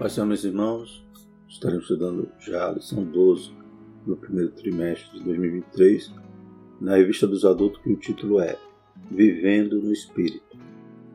Paz, 0.00 0.16
meus 0.16 0.44
irmãos, 0.44 1.04
estaremos 1.46 1.84
estudando 1.84 2.26
já 2.38 2.70
a 2.70 2.72
lição 2.72 3.04
12 3.04 3.52
do 4.06 4.16
primeiro 4.16 4.50
trimestre 4.52 5.18
de 5.18 5.24
2023 5.26 6.14
na 6.80 6.96
revista 6.96 7.26
dos 7.26 7.44
adultos 7.44 7.82
que 7.82 7.92
o 7.92 7.98
título 7.98 8.40
é 8.40 8.56
Vivendo 9.10 9.78
no 9.78 9.92
Espírito. 9.92 10.56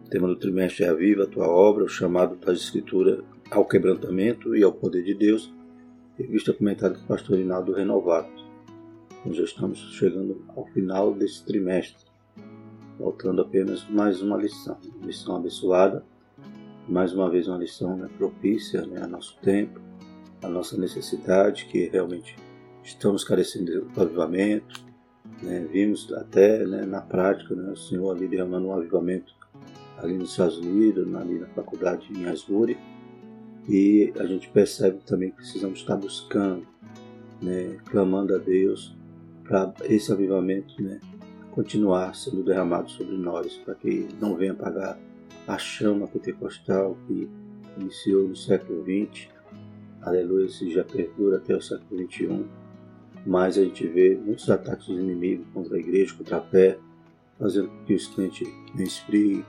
O 0.05 0.09
tema 0.11 0.27
do 0.27 0.35
trimestre 0.35 0.83
é 0.83 0.89
a 0.89 0.93
viva 0.93 1.23
a 1.23 1.27
tua 1.27 1.47
obra, 1.47 1.83
o 1.83 1.89
chamado 1.89 2.35
das 2.35 2.59
escrituras 2.59 3.23
ao 3.49 3.67
quebrantamento 3.67 4.55
e 4.55 4.63
ao 4.63 4.71
poder 4.71 5.03
de 5.03 5.15
Deus, 5.15 5.51
revista 6.15 6.53
comentária 6.53 6.95
do 6.95 7.07
pastor 7.07 7.39
Rinaldo 7.39 7.73
Renovado. 7.73 8.29
Então 9.19 9.33
já 9.33 9.45
estamos 9.45 9.79
chegando 9.95 10.45
ao 10.55 10.67
final 10.67 11.11
desse 11.11 11.43
trimestre, 11.43 12.05
faltando 12.99 13.41
apenas 13.41 13.83
mais 13.89 14.21
uma 14.21 14.37
lição, 14.37 14.77
lição 15.01 15.37
abençoada 15.37 16.05
mais 16.87 17.13
uma 17.13 17.29
vez 17.29 17.47
uma 17.47 17.57
lição 17.57 17.97
né, 17.97 18.07
propícia 18.17 18.85
né, 18.85 19.01
a 19.01 19.07
nosso 19.07 19.37
tempo, 19.41 19.79
a 20.43 20.47
nossa 20.47 20.77
necessidade, 20.77 21.65
que 21.65 21.87
realmente 21.87 22.35
estamos 22.83 23.23
carecendo 23.23 23.85
do 23.85 24.01
avivamento. 24.01 24.85
Né, 25.41 25.67
vimos 25.71 26.11
até 26.13 26.65
né, 26.65 26.85
na 26.85 27.01
prática 27.01 27.55
né, 27.55 27.71
o 27.71 27.75
Senhor 27.75 28.15
ali 28.15 28.27
derramando 28.27 28.67
um 28.67 28.73
avivamento 28.73 29.33
ali 29.97 30.13
nos 30.13 30.31
Estados 30.31 30.57
Unidos, 30.57 31.13
ali 31.15 31.39
na 31.39 31.47
faculdade 31.47 32.07
em 32.13 32.25
Asbury, 32.25 32.77
e 33.67 34.13
a 34.19 34.25
gente 34.25 34.49
percebe 34.49 34.99
também 35.05 35.31
que 35.31 35.37
precisamos 35.37 35.79
estar 35.79 35.95
buscando, 35.95 36.67
né, 37.41 37.77
clamando 37.85 38.35
a 38.35 38.37
Deus 38.37 38.95
para 39.43 39.73
esse 39.85 40.11
avivamento 40.11 40.81
né, 40.81 40.99
continuar 41.51 42.13
sendo 42.15 42.43
derramado 42.43 42.89
sobre 42.91 43.17
nós, 43.17 43.57
para 43.57 43.73
que 43.75 44.07
não 44.19 44.35
venha 44.35 44.51
apagar 44.51 44.99
a 45.47 45.57
chama 45.57 46.07
pentecostal 46.07 46.97
que 47.07 47.29
iniciou 47.77 48.27
no 48.27 48.35
século 48.35 48.83
XX, 48.83 49.29
aleluia, 50.01 50.47
se 50.49 50.71
já 50.71 50.83
perdura 50.83 51.37
até 51.37 51.55
o 51.55 51.61
século 51.61 52.09
XXI, 52.09 52.45
mas 53.25 53.57
a 53.57 53.63
gente 53.63 53.87
vê 53.87 54.15
muitos 54.15 54.49
ataques 54.49 54.87
dos 54.87 54.99
inimigos 54.99 55.47
contra 55.53 55.75
a 55.75 55.79
igreja, 55.79 56.13
contra 56.15 56.37
a 56.37 56.41
fé, 56.41 56.77
fazendo 57.39 57.69
com 57.69 57.83
que 57.85 57.93
os 57.93 58.07
crentes 58.07 58.47
não 58.73 58.83
esfriem, 58.83 59.45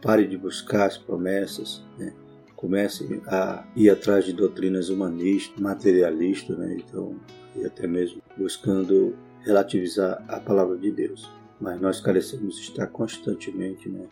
parem 0.00 0.28
de 0.28 0.36
buscar 0.36 0.86
as 0.86 0.98
promessas, 0.98 1.82
né? 1.98 2.12
comecem 2.56 3.20
a 3.26 3.66
ir 3.76 3.90
atrás 3.90 4.24
de 4.24 4.32
doutrinas 4.32 4.88
humanistas, 4.88 5.58
materialistas, 5.60 6.56
né? 6.56 6.76
então, 6.78 7.16
e 7.56 7.64
até 7.64 7.86
mesmo 7.86 8.22
buscando 8.36 9.14
relativizar 9.42 10.24
a 10.28 10.40
palavra 10.40 10.76
de 10.76 10.90
Deus. 10.90 11.30
Mas 11.60 11.80
nós 11.80 12.00
carecemos 12.00 12.58
estar 12.58 12.86
constantemente 12.88 13.88
né, 13.88 14.06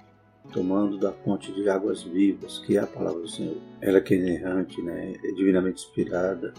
tomando 0.51 0.99
da 0.99 1.13
fonte 1.13 1.53
de 1.53 1.69
águas 1.69 2.03
vivas, 2.03 2.59
que 2.59 2.77
é 2.77 2.81
a 2.81 2.87
palavra 2.87 3.21
do 3.21 3.29
Senhor. 3.29 3.57
Ela 3.81 4.01
que 4.01 4.15
é 4.15 4.17
inerrante, 4.19 4.83
né, 4.83 5.15
é 5.23 5.33
divinamente 5.33 5.85
inspirada, 5.85 6.53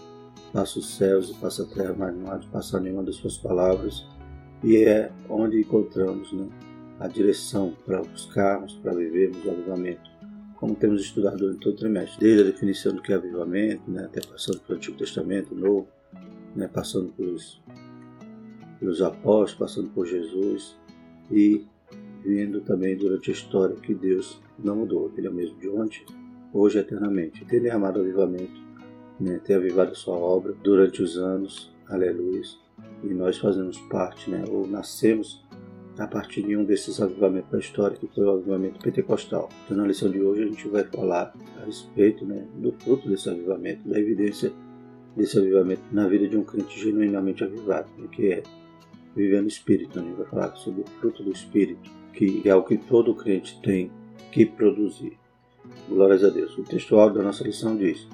passa 0.52 0.78
os 0.78 0.96
céus 0.96 1.30
e 1.30 1.34
passa 1.34 1.64
a 1.64 1.66
terra, 1.66 1.94
mas 1.96 2.16
não 2.16 2.30
há 2.30 2.38
de 2.38 2.46
passar 2.48 2.80
nenhuma 2.80 3.02
das 3.02 3.16
suas 3.16 3.36
palavras, 3.36 4.06
e 4.62 4.76
é 4.76 5.10
onde 5.28 5.60
encontramos 5.60 6.32
né, 6.32 6.48
a 7.00 7.08
direção 7.08 7.74
para 7.84 8.02
buscarmos, 8.02 8.74
para 8.74 8.94
vivermos 8.94 9.44
o 9.44 9.50
avivamento, 9.50 10.10
como 10.56 10.74
temos 10.74 11.02
estudado 11.02 11.38
durante 11.38 11.60
todo 11.60 11.74
o 11.74 11.76
trimestre, 11.76 12.20
desde 12.20 12.42
a 12.42 12.52
definição 12.52 12.94
do 12.94 13.02
que 13.02 13.12
é 13.12 13.16
avivamento, 13.16 13.90
né, 13.90 14.04
até 14.04 14.20
passando 14.20 14.60
pelo 14.60 14.78
Antigo 14.78 14.96
Testamento, 14.96 15.54
Novo, 15.54 15.88
né, 16.54 16.68
passando 16.68 17.12
pelos, 17.12 17.60
pelos 18.78 19.02
apóstolos, 19.02 19.54
passando 19.54 19.90
por 19.90 20.06
Jesus, 20.06 20.76
e 21.30 21.66
vendo 22.24 22.60
também 22.60 22.96
durante 22.96 23.30
a 23.30 23.34
história 23.34 23.76
que 23.76 23.94
Deus 23.94 24.40
não 24.58 24.76
mudou, 24.76 25.12
Ele 25.16 25.26
é 25.26 25.30
o 25.30 25.34
mesmo 25.34 25.58
de 25.58 25.68
ontem, 25.68 26.04
hoje 26.52 26.78
eternamente. 26.78 27.44
Tem 27.44 27.60
derramado 27.60 28.00
avivamento, 28.00 28.62
né? 29.20 29.40
tem 29.44 29.56
avivado 29.56 29.92
a 29.92 29.94
sua 29.94 30.16
obra 30.16 30.54
durante 30.62 31.02
os 31.02 31.18
anos, 31.18 31.72
aleluia, 31.88 32.42
e 33.02 33.08
nós 33.08 33.36
fazemos 33.36 33.78
parte, 33.90 34.30
né? 34.30 34.44
ou 34.48 34.66
nascemos 34.66 35.44
a 35.98 36.06
partir 36.08 36.42
de 36.42 36.56
um 36.56 36.64
desses 36.64 37.00
avivamentos 37.00 37.50
da 37.50 37.58
história, 37.58 37.96
que 37.96 38.08
foi 38.08 38.24
o 38.24 38.30
avivamento 38.30 38.80
pentecostal. 38.80 39.48
Então, 39.64 39.76
na 39.76 39.86
lição 39.86 40.10
de 40.10 40.20
hoje, 40.20 40.42
a 40.42 40.46
gente 40.46 40.66
vai 40.66 40.82
falar 40.84 41.32
a 41.60 41.66
respeito 41.66 42.24
né, 42.24 42.44
do 42.56 42.72
fruto 42.72 43.08
desse 43.08 43.28
avivamento, 43.28 43.88
da 43.88 43.98
evidência 43.98 44.52
desse 45.16 45.38
avivamento 45.38 45.82
na 45.92 46.08
vida 46.08 46.26
de 46.26 46.36
um 46.36 46.42
crente 46.42 46.80
genuinamente 46.80 47.44
avivado, 47.44 47.88
né, 47.96 48.08
que 48.10 48.32
é 48.32 48.42
vivendo 49.14 49.46
Espírito. 49.46 50.00
A 50.00 50.02
gente 50.02 50.16
vai 50.16 50.26
falar 50.26 50.56
sobre 50.56 50.80
o 50.80 50.86
fruto 50.98 51.22
do 51.22 51.30
Espírito 51.30 51.88
que 52.14 52.42
é 52.44 52.54
o 52.54 52.62
que 52.62 52.76
todo 52.76 53.14
crente 53.14 53.60
tem 53.62 53.90
que 54.32 54.46
produzir. 54.46 55.18
Glórias 55.88 56.24
a 56.24 56.28
Deus. 56.28 56.56
O 56.56 56.62
textual 56.62 57.10
da 57.10 57.22
nossa 57.22 57.44
lição 57.44 57.76
diz: 57.76 58.08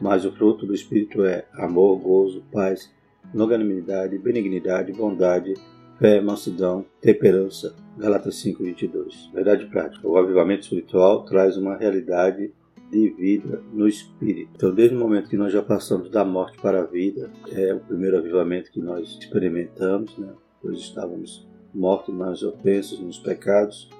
Mas 0.00 0.24
o 0.24 0.32
fruto 0.32 0.66
do 0.66 0.74
Espírito 0.74 1.24
é 1.24 1.46
amor, 1.54 1.98
gozo, 1.98 2.42
paz, 2.52 2.92
longanimidade, 3.34 4.18
benignidade, 4.18 4.92
bondade, 4.92 5.54
fé, 5.98 6.20
mansidão, 6.20 6.84
temperança. 7.00 7.74
Galatas 7.96 8.36
5, 8.36 8.62
22. 8.62 9.30
Verdade 9.32 9.66
prática. 9.66 10.06
O 10.06 10.16
avivamento 10.16 10.62
espiritual 10.62 11.24
traz 11.24 11.56
uma 11.56 11.76
realidade 11.76 12.52
de 12.90 13.08
vida 13.10 13.62
no 13.72 13.88
Espírito. 13.88 14.50
Então, 14.54 14.74
desde 14.74 14.96
o 14.96 14.98
momento 14.98 15.28
que 15.28 15.36
nós 15.36 15.52
já 15.52 15.62
passamos 15.62 16.10
da 16.10 16.24
morte 16.24 16.58
para 16.60 16.82
a 16.82 16.86
vida, 16.86 17.30
é 17.50 17.72
o 17.72 17.80
primeiro 17.80 18.18
avivamento 18.18 18.70
que 18.70 18.80
nós 18.80 19.18
experimentamos, 19.20 20.16
né? 20.18 20.32
pois 20.60 20.78
estávamos 20.78 21.46
mortos 21.74 22.14
nas 22.14 22.42
ofensas, 22.42 22.98
nos 22.98 23.18
pecados, 23.18 23.90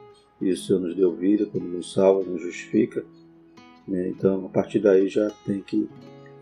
e 0.41 0.51
o 0.51 0.57
Senhor 0.57 0.81
nos 0.81 0.95
deu 0.95 1.15
vida, 1.15 1.47
quando 1.47 1.67
nos 1.67 1.93
salva, 1.93 2.29
nos 2.29 2.43
justifica. 2.43 3.05
Né? 3.87 4.09
Então, 4.09 4.47
a 4.47 4.49
partir 4.49 4.79
daí 4.79 5.09
já 5.09 5.31
tem 5.45 5.61
que 5.61 5.89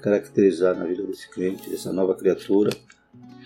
caracterizar 0.00 0.76
na 0.76 0.84
vida 0.84 1.02
desse 1.04 1.28
crente, 1.30 1.70
dessa 1.70 1.92
nova 1.92 2.14
criatura, 2.14 2.70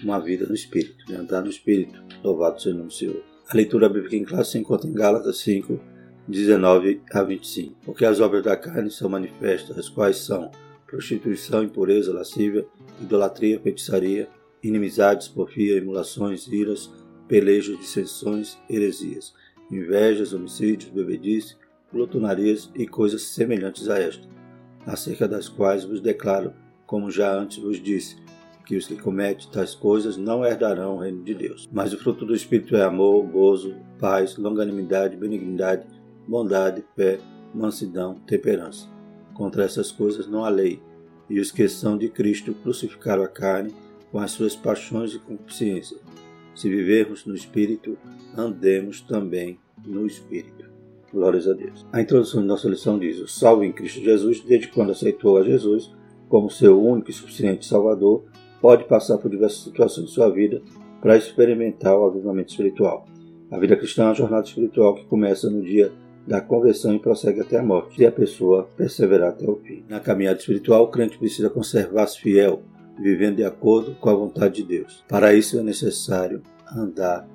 uma 0.03 0.19
vida 0.19 0.47
no 0.47 0.55
Espírito, 0.55 1.11
né? 1.11 1.19
andar 1.19 1.43
no 1.43 1.51
Espírito. 1.51 2.03
Louvado 2.23 2.61
seja 2.61 2.75
o 2.75 2.79
nome 2.79 2.89
do 2.89 2.95
Senhor. 2.95 3.23
A 3.49 3.55
leitura 3.55 3.89
bíblica 3.89 4.17
em 4.17 4.25
classe 4.25 4.53
se 4.53 4.59
encontra 4.59 4.89
em 4.89 4.93
Gálatas 4.93 5.39
5, 5.39 5.79
19 6.27 7.03
a 7.13 7.23
25. 7.23 7.77
Porque 7.85 8.05
as 8.05 8.21
obras 8.21 8.43
da 8.43 8.57
carne 8.57 8.91
são 8.91 9.09
manifestas, 9.09 9.79
as 9.79 9.89
quais 9.89 10.19
são 10.19 10.51
prostituição, 10.87 11.63
impureza, 11.63 12.13
lascívia, 12.13 12.67
idolatria, 13.01 13.61
feitiçaria, 13.61 14.29
inimizades, 14.63 15.29
porfia, 15.29 15.77
emulações, 15.77 16.47
iras, 16.49 16.91
pelejos, 17.29 17.79
dissensões, 17.79 18.59
heresias, 18.69 19.35
invejas, 19.71 20.33
homicídios, 20.33 20.91
bebedice, 20.91 21.57
glutonarias 21.93 22.71
e 22.75 22.87
coisas 22.87 23.23
semelhantes 23.23 23.89
a 23.89 23.99
esta, 23.99 24.27
acerca 24.87 25.27
das 25.27 25.49
quais 25.49 25.85
vos 25.85 26.01
declaro, 26.01 26.53
como 26.87 27.11
já 27.11 27.35
antes 27.35 27.59
vos 27.59 27.83
disse, 27.83 28.17
que 28.65 28.77
os 28.77 28.87
que 28.87 28.97
cometem 28.97 29.49
tais 29.51 29.75
coisas 29.75 30.17
não 30.17 30.45
herdarão 30.45 30.97
o 30.97 30.99
reino 30.99 31.23
de 31.23 31.35
Deus. 31.35 31.69
Mas 31.73 31.93
o 31.93 31.99
fruto 31.99 32.27
do 32.27 32.35
Espírito 32.35 32.77
é 32.77 32.83
amor, 32.83 33.25
gozo, 33.25 33.77
paz, 33.99 34.37
longanimidade, 34.37 35.17
benignidade, 35.17 35.87
bondade, 36.27 36.85
fé, 36.97 37.21
mansidão, 37.55 38.17
temperança. 38.27 38.89
Contra 39.35 39.65
essas 39.65 39.93
coisas 39.93 40.27
não 40.27 40.45
há 40.45 40.49
lei, 40.49 40.83
e 41.31 41.39
os 41.39 41.51
que 41.51 41.69
são 41.69 41.97
de 41.97 42.09
Cristo 42.09 42.55
crucificaram 42.55 43.23
a 43.23 43.29
carne 43.29 43.75
com 44.11 44.19
as 44.19 44.33
suas 44.33 44.57
paixões 44.57 45.15
e 45.15 45.19
consciência. 45.19 45.99
Se 46.57 46.71
vivermos 46.71 47.27
no 47.27 47.35
Espírito, 47.35 47.99
andemos 48.35 49.03
também 49.03 49.61
no 49.87 50.07
Espírito. 50.07 50.65
Glórias 51.13 51.47
a 51.47 51.53
Deus. 51.53 51.87
A 51.93 52.01
introdução 52.01 52.41
de 52.41 52.49
nossa 52.49 52.67
lição 52.67 52.99
diz: 52.99 53.21
O 53.21 53.29
salvo 53.29 53.63
em 53.63 53.73
Cristo 53.73 54.01
Jesus, 54.01 54.41
desde 54.41 54.69
quando 54.69 54.91
aceitou 54.91 55.37
a 55.37 55.45
Jesus 55.45 55.95
como 56.31 56.51
seu 56.51 56.83
único 56.83 57.11
e 57.11 57.15
suficiente 57.15 57.67
Salvador, 57.67 58.25
pode 58.61 58.85
passar 58.85 59.19
por 59.19 59.31
diversas 59.31 59.65
situações 59.65 60.07
de 60.07 60.13
sua 60.13 60.31
vida 60.31 60.63
para 61.01 61.17
experimentar 61.17 61.97
o 61.97 62.07
avivamento 62.07 62.51
espiritual. 62.51 63.07
A 63.51 63.59
vida 63.59 63.77
cristã 63.77 64.05
é 64.05 64.07
uma 64.07 64.15
jornada 64.15 64.47
espiritual 64.47 64.95
que 64.95 65.05
começa 65.05 65.51
no 65.51 65.63
dia 65.63 65.93
da 66.27 66.41
conversão 66.41 66.95
e 66.95 66.99
prossegue 66.99 67.41
até 67.41 67.59
a 67.59 67.63
morte, 67.63 67.97
se 67.97 68.07
a 68.07 68.11
pessoa 68.11 68.69
perseverar 68.77 69.29
até 69.29 69.49
o 69.49 69.57
fim. 69.57 69.85
Na 69.89 70.01
caminhada 70.01 70.41
espiritual, 70.41 70.85
o 70.85 70.89
crente 70.89 71.19
precisa 71.19 71.51
conservar-se 71.51 72.19
fiel 72.19 72.63
vivendo 72.99 73.37
de 73.37 73.45
acordo 73.45 73.95
com 73.97 74.09
a 74.09 74.15
vontade 74.15 74.57
de 74.57 74.65
Deus. 74.65 75.05
Para 75.09 75.35
isso 75.35 75.59
é 75.59 75.63
necessário 75.63 76.43
andar 76.75 77.29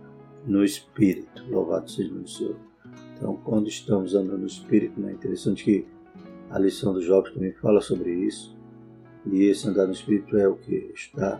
no 0.45 0.63
Espírito. 0.63 1.43
Louvado 1.49 1.89
seja 1.89 2.13
o 2.13 2.27
Senhor. 2.27 2.55
Então, 3.15 3.37
quando 3.43 3.67
estamos 3.67 4.15
andando 4.15 4.39
no 4.39 4.47
Espírito, 4.47 4.99
né, 4.99 5.11
é 5.11 5.13
interessante 5.13 5.63
que 5.63 5.85
a 6.49 6.57
lição 6.57 6.93
dos 6.93 7.05
jovens 7.05 7.33
também 7.33 7.53
fala 7.53 7.79
sobre 7.81 8.11
isso. 8.11 8.57
E 9.31 9.43
esse 9.43 9.67
andar 9.67 9.85
no 9.85 9.93
Espírito 9.93 10.35
é 10.37 10.47
o 10.47 10.55
que 10.55 10.91
está 10.95 11.39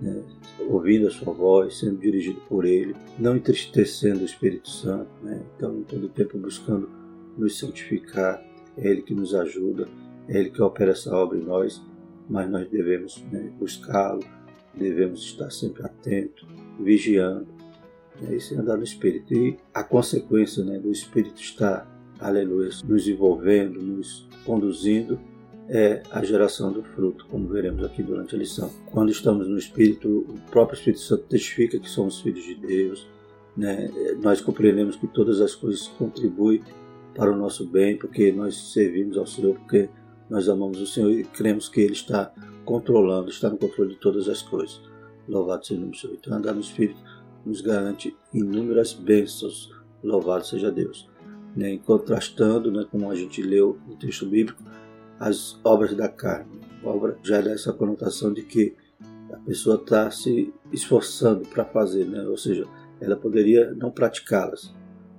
né, 0.00 0.22
ouvindo 0.68 1.08
a 1.08 1.10
sua 1.10 1.32
voz, 1.32 1.78
sendo 1.78 1.98
dirigido 1.98 2.40
por 2.48 2.64
Ele, 2.64 2.94
não 3.18 3.36
entristecendo 3.36 4.20
o 4.20 4.24
Espírito 4.24 4.70
Santo. 4.70 5.10
Né? 5.22 5.42
Então, 5.56 5.82
todo 5.82 6.08
tempo 6.08 6.38
buscando 6.38 6.88
nos 7.36 7.58
santificar. 7.58 8.42
É 8.78 8.88
Ele 8.88 9.02
que 9.02 9.14
nos 9.14 9.34
ajuda, 9.34 9.88
é 10.28 10.38
Ele 10.38 10.50
que 10.50 10.62
opera 10.62 10.92
essa 10.92 11.14
obra 11.14 11.38
em 11.38 11.42
nós 11.42 11.82
mas 12.28 12.50
nós 12.50 12.68
devemos 12.68 13.22
né, 13.30 13.50
buscá-lo, 13.58 14.24
devemos 14.74 15.22
estar 15.22 15.50
sempre 15.50 15.84
atentos, 15.84 16.46
vigiando. 16.78 17.46
Né, 18.20 18.36
isso 18.36 18.54
é 18.54 18.58
andar 18.58 18.76
no 18.76 18.84
Espírito. 18.84 19.32
E 19.34 19.56
a 19.72 19.82
consequência 19.82 20.64
né, 20.64 20.78
do 20.78 20.90
Espírito 20.90 21.40
estar, 21.40 21.88
aleluia, 22.18 22.70
nos 22.84 23.08
envolvendo, 23.08 23.80
nos 23.80 24.28
conduzindo, 24.44 25.18
é 25.68 26.02
a 26.10 26.22
geração 26.22 26.72
do 26.72 26.82
fruto, 26.82 27.26
como 27.28 27.48
veremos 27.48 27.84
aqui 27.84 28.02
durante 28.02 28.34
a 28.34 28.38
lição. 28.38 28.70
Quando 28.92 29.10
estamos 29.10 29.48
no 29.48 29.58
Espírito, 29.58 30.24
o 30.28 30.50
próprio 30.50 30.76
Espírito 30.76 31.00
Santo 31.00 31.24
testifica 31.24 31.78
que 31.78 31.90
somos 31.90 32.20
filhos 32.20 32.44
de 32.44 32.54
Deus. 32.54 33.08
Né? 33.56 33.90
Nós 34.22 34.40
compreendemos 34.40 34.96
que 34.96 35.08
todas 35.08 35.40
as 35.40 35.54
coisas 35.54 35.88
contribuem 35.88 36.62
para 37.14 37.32
o 37.32 37.36
nosso 37.36 37.66
bem, 37.66 37.96
porque 37.96 38.30
nós 38.30 38.72
servimos 38.72 39.16
ao 39.16 39.26
Senhor, 39.26 39.56
porque 39.56 39.88
nós 40.28 40.48
amamos 40.48 40.80
o 40.80 40.86
Senhor 40.86 41.10
e 41.10 41.24
cremos 41.24 41.68
que 41.68 41.80
Ele 41.80 41.92
está 41.92 42.32
controlando, 42.64 43.30
está 43.30 43.48
no 43.48 43.56
controle 43.56 43.94
de 43.94 44.00
todas 44.00 44.28
as 44.28 44.42
coisas. 44.42 44.80
Louvado 45.28 45.64
seja 45.64 45.84
o 45.84 45.94
Senhor. 45.94 46.14
Então, 46.14 46.36
andar 46.36 46.52
no 46.52 46.60
Espírito 46.60 47.00
nos 47.44 47.60
garante 47.60 48.16
inúmeras 48.34 48.92
bênçãos. 48.92 49.70
Louvado 50.02 50.46
seja 50.46 50.70
Deus. 50.70 51.08
Né? 51.56 51.78
Contrastando, 51.78 52.70
né, 52.70 52.84
como 52.90 53.10
a 53.10 53.14
gente 53.14 53.40
leu 53.40 53.78
no 53.86 53.96
texto 53.96 54.26
bíblico, 54.26 54.62
as 55.18 55.58
obras 55.64 55.94
da 55.94 56.08
carne. 56.08 56.60
A 56.82 56.88
obra 56.88 57.16
já 57.22 57.40
dá 57.40 57.52
essa 57.52 57.72
conotação 57.72 58.32
de 58.32 58.42
que 58.42 58.74
a 59.32 59.36
pessoa 59.38 59.76
está 59.76 60.10
se 60.10 60.52
esforçando 60.72 61.48
para 61.48 61.64
fazer, 61.64 62.04
né? 62.04 62.22
ou 62.26 62.36
seja, 62.36 62.66
ela 63.00 63.16
poderia 63.16 63.72
não 63.74 63.90
praticá-las, 63.90 64.74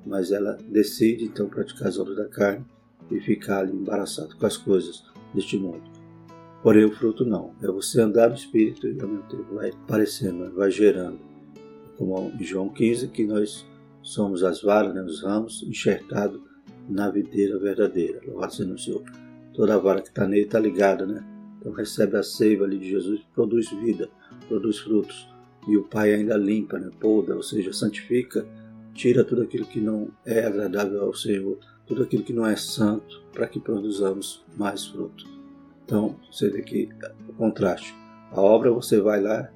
mas 0.06 0.31
ela 0.31 0.57
decide 0.69 1.25
então 1.25 1.48
praticar 1.48 1.88
as 1.88 1.98
obras 1.98 2.18
da 2.18 2.27
carne 2.27 2.65
e 3.12 3.19
ficar 3.19 3.59
ali 3.59 3.74
embaraçado 3.74 4.36
com 4.36 4.45
as 4.45 4.57
coisas 4.57 5.04
deste 5.33 5.57
mundo. 5.57 5.83
Porém, 6.62 6.86
o 6.86 6.92
fruto 6.92 7.25
não. 7.25 7.54
É 7.62 7.68
você 7.68 8.01
andar 8.01 8.30
no 8.30 8.36
Espírito 8.36 8.88
e 8.88 9.00
ao 9.00 9.07
mesmo 9.07 9.24
tempo 9.30 9.56
vai 9.56 9.69
aparecendo, 9.69 10.54
vai 10.54 10.71
gerando. 10.71 11.19
Como 11.98 12.31
em 12.39 12.44
João 12.44 12.69
15, 12.69 13.07
que 13.09 13.25
nós 13.25 13.65
somos 14.01 14.44
as 14.44 14.62
varas, 14.62 14.94
né? 14.94 15.01
os 15.01 15.24
ramos, 15.24 15.63
enxertados 15.63 16.42
na 16.88 17.09
videira 17.09 17.57
verdadeira. 17.59 18.21
Louvado 18.25 18.54
seja 18.54 18.74
o 18.74 18.77
Senhor 18.77 19.04
toda 19.57 19.80
vara 19.80 20.01
que 20.01 20.09
está 20.09 20.27
nele 20.27 20.44
está 20.44 20.59
ligada, 20.59 21.06
né? 21.07 21.25
Então 21.59 21.71
recebe 21.71 22.15
a 22.15 22.21
seiva 22.21 22.63
ali 22.63 22.77
de 22.77 22.92
Jesus, 22.92 23.19
produz 23.33 23.69
vida, 23.71 24.07
produz 24.48 24.77
frutos. 24.77 25.27
E 25.68 25.75
o 25.75 25.83
Pai 25.83 26.13
ainda 26.13 26.38
limpa, 26.38 26.77
né? 26.77 26.92
Poda, 27.00 27.36
ou 27.36 27.42
seja, 27.42 27.74
santifica, 27.74 28.48
tira 28.94 29.24
tudo 29.24 29.42
aquilo 29.42 29.65
que 29.65 29.81
não 29.81 30.09
é 30.24 30.45
agradável 30.45 31.01
ao 31.01 31.13
Senhor, 31.13 31.57
tudo 31.87 32.03
aquilo 32.03 32.23
que 32.23 32.33
não 32.33 32.45
é 32.45 32.55
santo, 32.55 33.23
para 33.31 33.47
que 33.47 33.59
produzamos 33.59 34.43
mais 34.57 34.85
frutos. 34.85 35.25
Então, 35.85 36.15
você 36.31 36.49
vê 36.49 36.61
que 36.61 36.89
o 37.29 37.33
contraste. 37.33 37.95
A 38.31 38.41
obra 38.41 38.71
você 38.71 38.99
vai 38.99 39.21
lá 39.21 39.49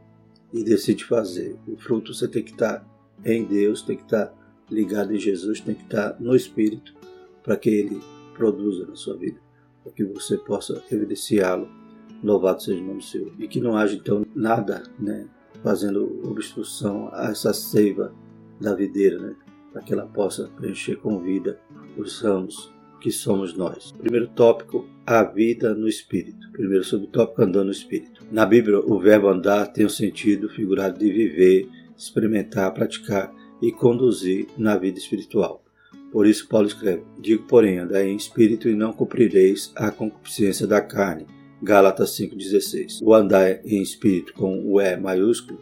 e 0.53 0.63
decide 0.63 1.03
fazer. 1.03 1.59
O 1.67 1.75
fruto 1.75 2.13
você 2.13 2.27
tem 2.27 2.43
que 2.43 2.51
estar 2.51 2.79
tá 2.79 2.85
em 3.25 3.43
Deus, 3.43 3.81
tem 3.81 3.97
que 3.97 4.03
estar 4.03 4.27
tá 4.27 4.33
ligado 4.69 5.13
em 5.13 5.19
Jesus, 5.19 5.59
tem 5.59 5.75
que 5.75 5.83
estar 5.83 6.11
tá 6.11 6.17
no 6.19 6.35
Espírito 6.35 6.95
para 7.43 7.57
que 7.57 7.69
Ele 7.69 8.01
produza 8.33 8.85
na 8.85 8.95
sua 8.95 9.17
vida 9.17 9.39
para 9.83 9.91
que 9.91 10.03
você 10.03 10.37
possa 10.37 10.81
evidenciá-lo. 10.91 11.67
Louvado 12.23 12.61
seja 12.61 12.81
o 12.81 12.85
nome 12.85 12.99
do 12.99 13.03
Senhor. 13.03 13.31
E 13.39 13.47
que 13.47 13.59
não 13.59 13.75
haja 13.75 13.95
então 13.95 14.25
nada 14.35 14.83
né, 14.99 15.27
fazendo 15.63 16.21
obstrução 16.27 17.09
a 17.13 17.31
essa 17.31 17.53
seiva 17.53 18.13
da 18.59 18.75
videira, 18.75 19.19
né, 19.19 19.35
para 19.71 19.81
que 19.81 19.93
ela 19.93 20.05
possa 20.05 20.49
preencher 20.55 20.97
com 20.97 21.21
vida 21.21 21.59
os 21.97 22.21
ramos 22.21 22.71
que 22.99 23.11
somos 23.11 23.55
nós. 23.55 23.91
Primeiro 23.91 24.27
tópico, 24.27 24.87
a 25.05 25.23
vida 25.23 25.73
no 25.73 25.87
Espírito. 25.87 26.51
Primeiro 26.51 26.83
subtópico, 26.83 27.41
andando 27.41 27.65
no 27.65 27.71
Espírito. 27.71 28.23
Na 28.31 28.45
Bíblia, 28.45 28.79
o 28.79 28.99
verbo 28.99 29.27
andar 29.27 29.67
tem 29.67 29.85
o 29.85 29.89
sentido 29.89 30.47
figurado 30.49 30.99
de 30.99 31.11
viver, 31.11 31.67
experimentar, 31.97 32.71
praticar 32.73 33.33
e 33.61 33.71
conduzir 33.71 34.47
na 34.57 34.77
vida 34.77 34.99
espiritual. 34.99 35.63
Por 36.11 36.27
isso 36.27 36.47
Paulo 36.47 36.67
escreve: 36.67 37.03
Digo, 37.19 37.43
porém, 37.43 37.79
andai 37.79 38.07
em 38.07 38.15
espírito 38.15 38.69
e 38.69 38.75
não 38.75 38.93
cumprireis 38.93 39.71
a 39.75 39.91
concupiscência 39.91 40.67
da 40.67 40.81
carne. 40.81 41.25
Gálatas 41.63 42.17
5,16. 42.17 42.99
O 43.01 43.13
andar 43.13 43.65
em 43.65 43.81
espírito 43.81 44.33
com 44.33 44.59
o 44.65 44.81
E 44.81 44.97
maiúsculo 44.97 45.59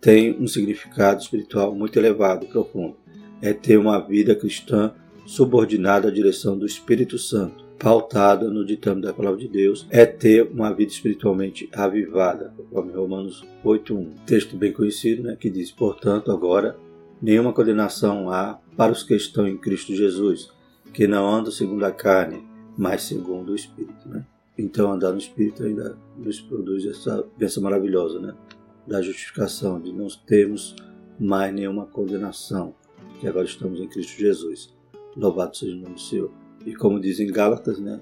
tem 0.00 0.36
um 0.40 0.48
significado 0.48 1.20
espiritual 1.20 1.74
muito 1.74 1.98
elevado 1.98 2.44
e 2.44 2.48
profundo. 2.48 2.96
É 3.42 3.52
ter 3.52 3.76
uma 3.76 3.98
vida 3.98 4.34
cristã 4.34 4.94
subordinada 5.26 6.08
à 6.08 6.10
direção 6.10 6.56
do 6.56 6.64
Espírito 6.64 7.18
Santo, 7.18 7.64
pautada 7.78 8.48
no 8.48 8.64
ditame 8.64 9.02
da 9.02 9.12
palavra 9.12 9.40
de 9.40 9.48
Deus, 9.48 9.86
é 9.90 10.06
ter 10.06 10.48
uma 10.52 10.72
vida 10.72 10.92
espiritualmente 10.92 11.68
avivada, 11.72 12.54
conforme 12.56 12.92
Romanos 12.92 13.44
8.1. 13.64 14.08
Texto 14.24 14.56
bem 14.56 14.72
conhecido, 14.72 15.24
né, 15.24 15.36
que 15.38 15.50
diz, 15.50 15.72
portanto, 15.72 16.30
agora 16.30 16.76
nenhuma 17.20 17.52
condenação 17.52 18.30
há 18.30 18.58
para 18.76 18.92
os 18.92 19.02
que 19.02 19.14
estão 19.14 19.48
em 19.48 19.58
Cristo 19.58 19.94
Jesus, 19.94 20.50
que 20.92 21.06
não 21.06 21.28
andam 21.28 21.50
segundo 21.50 21.84
a 21.84 21.90
carne, 21.90 22.44
mas 22.76 23.02
segundo 23.02 23.50
o 23.50 23.56
Espírito. 23.56 24.08
Né? 24.08 24.24
Então, 24.56 24.92
andar 24.92 25.10
no 25.10 25.18
Espírito 25.18 25.64
ainda 25.64 25.96
nos 26.16 26.40
produz 26.40 26.86
essa 26.86 27.24
bênção 27.36 27.62
maravilhosa 27.62 28.20
né? 28.20 28.34
da 28.86 29.02
justificação, 29.02 29.80
de 29.80 29.92
não 29.92 30.06
termos 30.26 30.76
mais 31.18 31.54
nenhuma 31.54 31.86
condenação, 31.86 32.74
que 33.22 33.28
agora 33.28 33.46
estamos 33.46 33.78
em 33.78 33.86
Cristo 33.86 34.18
Jesus. 34.18 34.74
Louvado 35.16 35.56
seja 35.56 35.76
o 35.76 35.78
nome 35.78 35.94
do 35.94 36.00
Senhor. 36.00 36.28
E 36.66 36.74
como 36.74 36.98
diz 36.98 37.20
em 37.20 37.28
Gálatas, 37.28 37.78
né? 37.78 38.00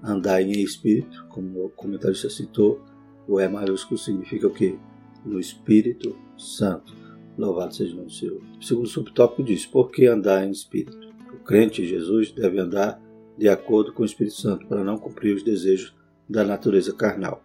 andar 0.00 0.40
em 0.40 0.62
Espírito, 0.62 1.26
como 1.30 1.64
o 1.64 1.68
comentarista 1.70 2.30
citou, 2.30 2.80
o 3.26 3.40
E 3.40 3.48
maiúsculo 3.48 3.98
significa 3.98 4.46
o 4.46 4.52
quê? 4.52 4.78
No 5.24 5.40
Espírito 5.40 6.16
Santo. 6.38 6.94
Louvado 7.36 7.74
seja 7.74 7.92
o 7.92 7.96
nome 7.96 8.06
do 8.06 8.14
Senhor. 8.14 8.40
O 8.60 8.62
segundo 8.62 8.86
subtópico 8.86 9.42
diz: 9.42 9.66
Por 9.66 9.90
que 9.90 10.06
andar 10.06 10.46
em 10.46 10.52
espírito? 10.52 10.96
O 11.34 11.38
crente 11.42 11.82
em 11.82 11.86
Jesus 11.86 12.30
deve 12.30 12.60
andar 12.60 13.02
de 13.36 13.48
acordo 13.48 13.92
com 13.92 14.04
o 14.04 14.06
Espírito 14.06 14.36
Santo 14.36 14.64
para 14.68 14.84
não 14.84 14.96
cumprir 14.96 15.34
os 15.34 15.42
desejos 15.42 15.92
da 16.30 16.44
natureza 16.44 16.94
carnal. 16.94 17.42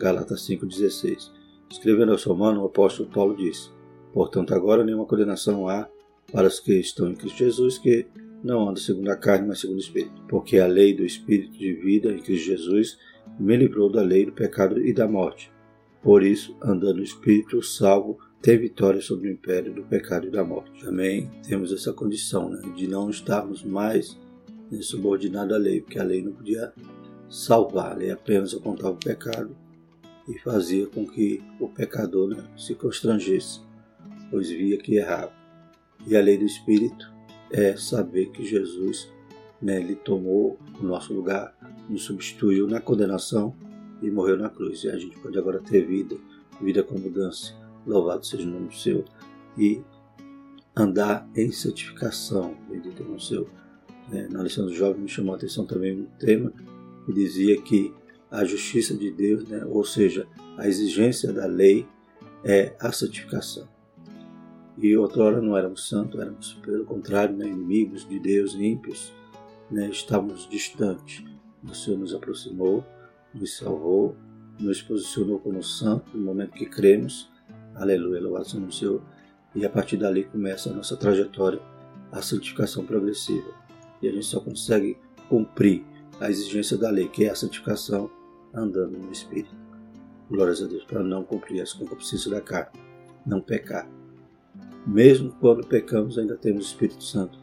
Gálatas 0.00 0.44
5,16. 0.48 1.30
Escrevendo 1.70 2.10
aos 2.10 2.24
Romanos, 2.24 2.60
o 2.60 2.66
apóstolo 2.66 3.08
Paulo 3.08 3.36
disse: 3.36 3.70
Portanto, 4.12 4.52
agora 4.52 4.82
nenhuma 4.82 5.06
condenação 5.06 5.68
há 5.68 5.88
para 6.32 6.48
os 6.48 6.60
que 6.60 6.74
estão 6.74 7.10
em 7.10 7.14
Cristo 7.14 7.38
Jesus, 7.38 7.78
que 7.78 8.06
não 8.42 8.62
andam 8.62 8.76
segundo 8.76 9.10
a 9.10 9.16
carne, 9.16 9.48
mas 9.48 9.60
segundo 9.60 9.78
o 9.78 9.82
Espírito. 9.82 10.22
Porque 10.28 10.58
a 10.58 10.66
lei 10.66 10.94
do 10.94 11.04
Espírito 11.04 11.56
de 11.58 11.72
vida 11.74 12.12
em 12.12 12.18
Cristo 12.18 12.46
Jesus 12.46 12.98
me 13.38 13.56
livrou 13.56 13.90
da 13.90 14.02
lei 14.02 14.26
do 14.26 14.32
pecado 14.32 14.80
e 14.80 14.92
da 14.92 15.06
morte. 15.06 15.52
Por 16.02 16.22
isso, 16.22 16.56
andando 16.62 16.96
no 16.96 17.02
Espírito, 17.02 17.62
salvo 17.62 18.18
ter 18.40 18.56
vitória 18.58 19.02
sobre 19.02 19.28
o 19.28 19.32
império 19.32 19.74
do 19.74 19.82
pecado 19.82 20.26
e 20.26 20.30
da 20.30 20.42
morte. 20.42 20.82
Também 20.82 21.30
temos 21.46 21.72
essa 21.72 21.92
condição 21.92 22.48
né, 22.48 22.60
de 22.74 22.86
não 22.88 23.10
estarmos 23.10 23.62
mais 23.62 24.18
subordinados 24.80 25.54
à 25.54 25.58
lei, 25.58 25.80
porque 25.80 25.98
a 25.98 26.04
lei 26.04 26.22
não 26.22 26.32
podia 26.32 26.72
salvar, 27.28 27.92
a 27.92 27.96
lei 27.96 28.10
apenas 28.10 28.54
apontava 28.54 28.92
o 28.92 28.96
pecado 28.96 29.56
e 30.28 30.38
fazia 30.38 30.86
com 30.86 31.06
que 31.06 31.42
o 31.58 31.68
pecador 31.68 32.28
né, 32.28 32.44
se 32.56 32.74
constrangesse, 32.74 33.60
pois 34.30 34.48
via 34.48 34.78
que 34.78 34.96
errava. 34.96 35.39
E 36.06 36.16
a 36.16 36.20
lei 36.20 36.38
do 36.38 36.44
Espírito 36.44 37.12
é 37.50 37.76
saber 37.76 38.26
que 38.30 38.44
Jesus 38.44 39.10
né, 39.60 39.80
ele 39.80 39.94
tomou 39.94 40.58
o 40.80 40.84
nosso 40.84 41.12
lugar, 41.12 41.54
nos 41.88 42.04
substituiu 42.04 42.66
na 42.66 42.80
condenação 42.80 43.54
e 44.02 44.10
morreu 44.10 44.36
na 44.36 44.48
cruz. 44.48 44.84
E 44.84 44.90
a 44.90 44.98
gente 44.98 45.18
pode 45.18 45.38
agora 45.38 45.60
ter 45.60 45.86
vida, 45.86 46.16
vida 46.60 46.82
com 46.82 46.98
mudança 46.98 47.60
louvado 47.86 48.24
seja 48.24 48.46
o 48.46 48.50
nome 48.50 48.68
do 48.68 48.74
Senhor, 48.74 49.04
e 49.56 49.80
andar 50.76 51.28
em 51.34 51.50
santificação, 51.50 52.56
bendito 52.68 53.02
é 53.02 53.06
o 53.06 53.18
Senhor. 53.18 53.48
É, 54.12 54.28
na 54.28 54.42
lição 54.42 54.66
do 54.66 54.74
jovem 54.74 55.02
me 55.02 55.08
chamou 55.08 55.34
a 55.34 55.36
atenção 55.36 55.64
também 55.64 56.00
um 56.00 56.06
tema 56.18 56.52
que 57.04 57.12
dizia 57.12 57.60
que 57.62 57.92
a 58.30 58.44
justiça 58.44 58.94
de 58.94 59.10
Deus, 59.10 59.44
né, 59.48 59.64
ou 59.66 59.84
seja, 59.84 60.26
a 60.56 60.68
exigência 60.68 61.32
da 61.32 61.46
lei 61.46 61.86
é 62.44 62.74
a 62.80 62.92
santificação. 62.92 63.68
E 64.80 64.96
outrora 64.96 65.40
não 65.40 65.56
éramos 65.56 65.88
santos, 65.88 66.18
éramos, 66.20 66.54
pelo 66.62 66.84
contrário, 66.84 67.36
né, 67.36 67.46
inimigos 67.46 68.08
de 68.08 68.18
Deus, 68.18 68.54
ímpios, 68.54 69.12
né, 69.70 69.88
estávamos 69.90 70.48
distantes. 70.48 71.24
O 71.62 71.74
Senhor 71.74 71.98
nos 71.98 72.14
aproximou, 72.14 72.84
nos 73.34 73.56
salvou, 73.56 74.16
nos 74.58 74.80
posicionou 74.80 75.38
como 75.38 75.62
santo 75.62 76.16
no 76.16 76.24
momento 76.24 76.52
que 76.52 76.66
cremos 76.66 77.30
Aleluia, 77.74 78.20
louvado 78.20 78.46
seja 78.46 78.64
o 78.64 78.72
Senhor. 78.72 79.02
E 79.54 79.64
a 79.64 79.70
partir 79.70 79.96
dali 79.96 80.24
começa 80.24 80.70
a 80.70 80.72
nossa 80.72 80.96
trajetória, 80.96 81.60
a 82.12 82.20
santificação 82.20 82.84
progressiva. 82.84 83.50
E 84.02 84.08
a 84.08 84.12
gente 84.12 84.26
só 84.26 84.40
consegue 84.40 84.98
cumprir 85.28 85.84
a 86.20 86.28
exigência 86.28 86.76
da 86.76 86.90
lei, 86.90 87.08
que 87.08 87.24
é 87.24 87.30
a 87.30 87.34
santificação, 87.34 88.10
andando 88.54 88.98
no 88.98 89.10
Espírito. 89.10 89.54
Glórias 90.28 90.62
a 90.62 90.66
Deus, 90.66 90.84
para 90.84 91.02
não 91.02 91.24
cumprir 91.24 91.62
as 91.62 91.72
concupiscências 91.72 92.32
da 92.32 92.40
carne, 92.40 92.78
não 93.26 93.40
pecar. 93.40 93.88
Mesmo 94.86 95.32
quando 95.40 95.66
pecamos, 95.66 96.18
ainda 96.18 96.36
temos 96.36 96.64
o 96.64 96.68
Espírito 96.68 97.04
Santo 97.04 97.38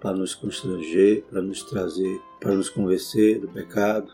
para 0.00 0.16
nos 0.16 0.34
constranger, 0.34 1.22
para 1.30 1.40
nos 1.40 1.62
trazer, 1.62 2.20
para 2.40 2.54
nos 2.54 2.68
convencer 2.68 3.40
do 3.40 3.48
pecado 3.48 4.12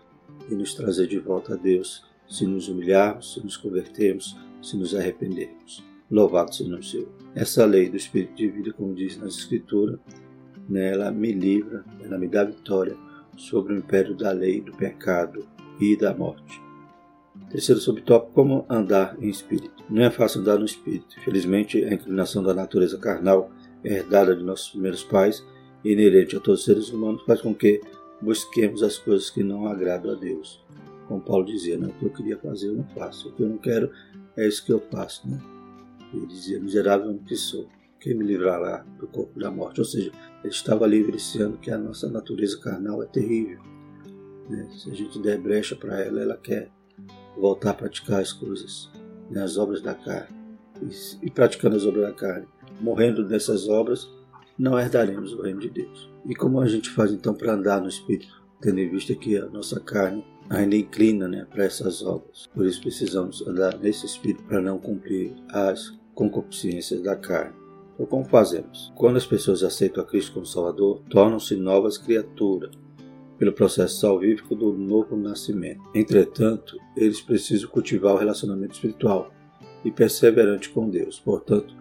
e 0.51 0.55
nos 0.55 0.75
trazer 0.75 1.07
de 1.07 1.19
volta 1.19 1.55
a 1.55 1.57
Deus, 1.57 2.05
se 2.29 2.47
nos 2.47 2.69
humilharmos, 2.69 3.35
se 3.35 3.41
nos 3.41 3.57
convertermos, 3.57 4.37
se 4.63 4.77
nos 4.77 4.95
arrependermos. 4.95 5.83
Louvado 6.11 6.55
seja 6.55 6.77
o 6.77 6.83
Senhor. 6.83 7.09
Essa 7.35 7.65
lei 7.65 7.89
do 7.89 7.97
Espírito 7.97 8.35
de 8.35 8.49
vida, 8.49 8.73
como 8.73 8.95
diz 8.95 9.17
nas 9.19 9.37
Escrituras, 9.37 9.99
né, 10.69 10.93
ela 10.93 11.11
me 11.11 11.33
livra, 11.33 11.85
ela 12.03 12.19
me 12.19 12.29
dá 12.29 12.45
vitória 12.45 12.97
sobre 13.37 13.73
o 13.73 13.79
império 13.79 14.15
da 14.15 14.31
lei, 14.33 14.61
do 14.61 14.73
pecado 14.73 15.47
e 15.81 15.97
da 15.97 16.15
morte. 16.15 16.68
Terceiro 17.51 17.81
subtópico, 17.81 18.33
como 18.33 18.67
andar 18.69 19.17
em 19.21 19.29
espírito. 19.29 19.83
Não 19.89 20.03
é 20.03 20.11
fácil 20.11 20.41
andar 20.41 20.59
no 20.59 20.67
espírito. 20.67 21.17
Infelizmente, 21.19 21.83
a 21.83 21.95
inclinação 21.95 22.43
da 22.43 22.53
natureza 22.53 22.99
carnal, 22.99 23.51
herdada 23.83 24.37
de 24.37 24.45
nossos 24.45 24.71
primeiros 24.71 25.03
pais, 25.03 25.43
e 25.85 25.93
inerente 25.93 26.37
a 26.37 26.41
todos 26.41 26.61
os 26.61 26.67
seres 26.67 26.91
humanos, 26.91 27.23
faz 27.25 27.41
com 27.41 27.55
que 27.55 27.81
busquemos 28.21 28.83
as 28.83 28.99
coisas 28.99 29.31
que 29.31 29.43
não 29.43 29.67
agradam 29.67 30.13
a 30.13 30.15
Deus. 30.15 30.63
Como 31.07 31.23
Paulo 31.23 31.47
dizia, 31.47 31.79
né? 31.79 31.89
o 31.89 31.93
que 31.99 32.05
eu 32.05 32.11
queria 32.11 32.37
fazer 32.39 32.69
eu 32.69 32.75
não 32.75 32.85
faço, 32.89 33.29
o 33.29 33.33
que 33.33 33.43
eu 33.43 33.49
não 33.49 33.59
quero 33.59 33.91
é 34.37 34.47
isso 34.47 34.65
que 34.65 34.73
eu 34.73 34.81
faço. 34.91 35.29
Né? 35.29 35.41
Ele 36.13 36.27
dizia, 36.27 36.61
miserável 36.61 37.19
que 37.27 37.37
sou, 37.37 37.67
quem 37.99 38.15
me 38.15 38.25
livrará 38.25 38.85
do 38.99 39.07
corpo 39.07 39.39
da 39.39 39.51
morte? 39.51 39.81
Ou 39.81 39.87
seja, 39.87 40.13
ele 40.45 40.53
estava 40.53 40.87
evidenciando 40.87 41.57
que 41.59 41.71
a 41.71 41.79
nossa 41.79 42.09
natureza 42.11 42.59
carnal 42.61 43.03
é 43.03 43.07
terrível. 43.07 43.61
Né? 44.49 44.69
Se 44.77 44.91
a 44.91 44.95
gente 44.95 45.19
der 45.21 45.39
brecha 45.39 45.75
para 45.75 46.01
ela, 46.01 46.21
ela 46.21 46.37
quer 46.37 46.71
voltar 47.39 47.71
a 47.71 47.75
praticar 47.75 48.21
as 48.21 48.33
coisas, 48.33 48.91
né? 49.31 49.43
as 49.43 49.57
obras 49.57 49.81
da 49.81 49.95
carne. 49.95 50.37
E, 50.83 51.27
e 51.27 51.31
praticando 51.31 51.77
as 51.77 51.85
obras 51.85 52.07
da 52.09 52.13
carne, 52.13 52.47
morrendo 52.81 53.27
nessas 53.27 53.69
obras, 53.69 54.09
não 54.59 54.79
herdaremos 54.79 55.33
o 55.33 55.43
reino 55.43 55.61
de 55.61 55.71
Deus. 55.71 56.11
E 56.27 56.35
como 56.35 56.61
a 56.61 56.69
gente 56.69 56.91
faz 56.91 57.13
então 57.13 57.35
para 57.35 57.53
andar 57.53 57.81
no 57.81 57.89
Espírito, 57.89 58.43
tendo 58.61 58.81
em 58.81 58.91
vista 58.91 59.15
que 59.15 59.37
a 59.37 59.47
nossa 59.47 59.79
carne 59.81 60.25
ainda 60.51 60.77
inclina 60.77 61.29
né, 61.29 61.47
para 61.49 61.65
essas 61.65 62.03
obras. 62.03 62.49
Por 62.55 62.67
isso 62.67 62.81
precisamos 62.81 63.47
andar 63.47 63.79
nesse 63.79 64.07
Espírito 64.07 64.43
para 64.45 64.61
não 64.61 64.79
cumprir 64.79 65.33
as 65.51 65.97
concupiscências 66.15 67.03
da 67.03 67.15
carne. 67.15 67.55
Então, 67.95 68.07
como 68.07 68.25
fazemos? 68.25 68.93
Quando 68.95 69.17
as 69.17 69.27
pessoas 69.27 69.63
aceitam 69.63 70.03
a 70.03 70.07
Cristo 70.07 70.33
como 70.33 70.47
Salvador, 70.47 71.03
tornam-se 71.11 71.57
novas 71.57 71.99
criaturas 71.99 72.71
pelo 73.39 73.53
processo 73.53 74.01
salvífico 74.01 74.55
do 74.55 74.73
novo 74.73 75.17
nascimento. 75.17 75.81
Entretanto, 75.95 76.77
eles 76.97 77.21
precisam 77.21 77.71
cultivar 77.71 78.15
o 78.15 78.19
relacionamento 78.19 78.75
espiritual 78.75 79.33
e 79.85 79.91
perseverante 79.91 80.71
com 80.71 80.91
Deus. 80.91 81.21
Portanto, 81.21 81.75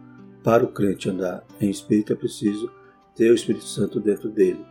para 0.43 0.63
o 0.63 0.71
crente 0.71 1.09
andar 1.09 1.45
em 1.59 1.69
espírito 1.69 2.13
é 2.13 2.15
preciso 2.15 2.71
ter 3.15 3.31
o 3.31 3.35
Espírito 3.35 3.65
Santo 3.65 3.99
dentro 3.99 4.29
dele. 4.29 4.63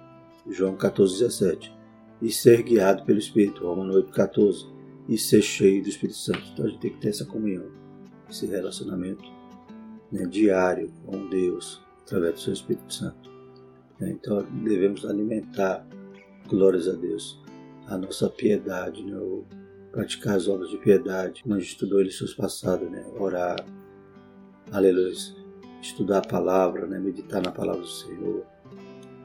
João 0.49 0.76
14:17. 0.76 1.75
E 2.23 2.31
ser 2.31 2.62
guiado 2.62 3.05
pelo 3.05 3.19
Espírito, 3.19 3.66
Romanos 3.66 3.97
8:14. 3.97 4.66
E 5.09 5.19
ser 5.19 5.43
cheio 5.43 5.83
do 5.83 5.88
Espírito 5.88 6.16
Santo. 6.19 6.43
Então 6.52 6.64
a 6.64 6.69
gente 6.69 6.81
tem 6.81 6.93
que 6.93 7.00
ter 7.00 7.09
essa 7.09 7.25
comunhão, 7.25 7.66
esse 8.31 8.47
relacionamento 8.47 9.25
né, 10.11 10.25
diário 10.26 10.90
com 11.05 11.28
Deus 11.28 11.83
através 12.02 12.35
do 12.35 12.40
seu 12.40 12.52
Espírito 12.52 12.93
Santo. 12.93 13.31
Né, 14.00 14.12
então 14.12 14.45
devemos 14.64 15.05
alimentar, 15.05 15.87
glórias 16.47 16.88
a 16.88 16.93
Deus, 16.93 17.41
a 17.87 17.97
nossa 17.99 18.29
piedade, 18.29 19.05
né, 19.05 19.19
praticar 19.93 20.37
as 20.37 20.49
obras 20.49 20.71
de 20.71 20.79
piedade. 20.79 21.43
Nós 21.47 21.62
estudou 21.62 22.00
ele 22.00 22.11
seus 22.11 22.35
passados, 22.35 22.91
né, 22.91 23.05
orar, 23.19 23.57
aleluia 24.71 25.12
estudar 25.87 26.19
a 26.19 26.26
palavra, 26.26 26.87
né? 26.87 26.99
meditar 26.99 27.43
na 27.43 27.50
palavra 27.50 27.83
do 27.83 27.88
Senhor. 27.88 28.45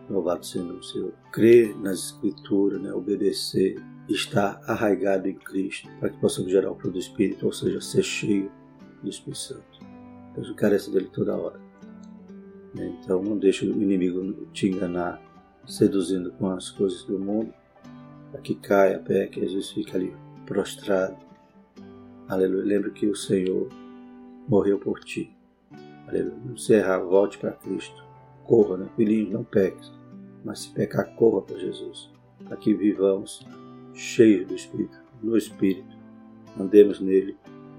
Louvado 0.10 0.46
seja 0.46 0.66
o 0.66 0.84
Senhor. 0.84 1.13
Crer 1.32 1.75
nas 1.78 2.12
Escrituras, 2.12 2.82
né? 2.82 2.94
obedecer, 2.94 3.82
estar 4.10 4.62
arraigado 4.68 5.28
em 5.28 5.36
Cristo, 5.36 5.90
para 6.00 6.10
que 6.10 6.20
possamos 6.20 6.51
gerar 6.51 6.72
o 6.72 6.75
fruto 6.75 6.94
do 6.94 7.00
Espírito, 7.00 7.46
ou 7.46 7.54
seja, 7.54 7.80
ser 7.80 8.04
cheio 8.04 8.51
do 9.01 9.10
Espírito 9.10 9.38
Santo. 9.38 9.80
Deus 10.36 10.51
carece 10.51 10.92
dele 10.92 11.10
toda 11.12 11.36
hora. 11.36 11.60
Então 12.74 13.22
não 13.22 13.38
deixe 13.38 13.66
o 13.66 13.82
inimigo 13.82 14.48
te 14.54 14.68
enganar, 14.68 15.22
seduzindo 15.65 16.32
com 16.34 16.50
as 16.50 16.70
coisas 16.70 17.03
do 17.03 17.20
mundo, 17.20 17.53
para 18.32 18.41
que 18.41 18.56
caia, 18.56 19.00
peque, 19.00 19.44
às 19.44 19.51
vezes 19.51 19.72
fica 19.72 19.98
ali 19.98 20.15
prostrado. 20.46 21.18
Aleluia. 22.27 22.63
Lembre 22.63 22.91
que 22.91 23.08
o 23.08 23.15
Senhor 23.15 23.70
morreu 24.48 24.80
por 24.80 25.00
ti. 25.01 25.36
Aleluia. 26.08 26.38
Não 26.46 26.58
se 26.58 26.74
errar, 26.74 27.00
volte 27.00 27.38
para 27.38 27.51
Cristo. 27.51 28.03
Corra, 28.46 28.77
né? 28.77 28.89
Filhinhos, 28.96 29.32
não 29.32 29.44
peques. 29.44 29.91
Mas 30.44 30.60
se 30.60 30.72
pecar, 30.72 31.13
corra 31.15 31.41
para 31.41 31.58
Jesus. 31.58 32.10
Para 32.46 32.58
que 32.58 32.74
vivamos 32.74 33.46
cheios 33.94 34.48
do 34.48 34.56
Espírito, 34.56 34.98
no 35.22 35.38
Espírito. 35.38 35.96
Andemos 36.60 37.00
nele 37.00 37.38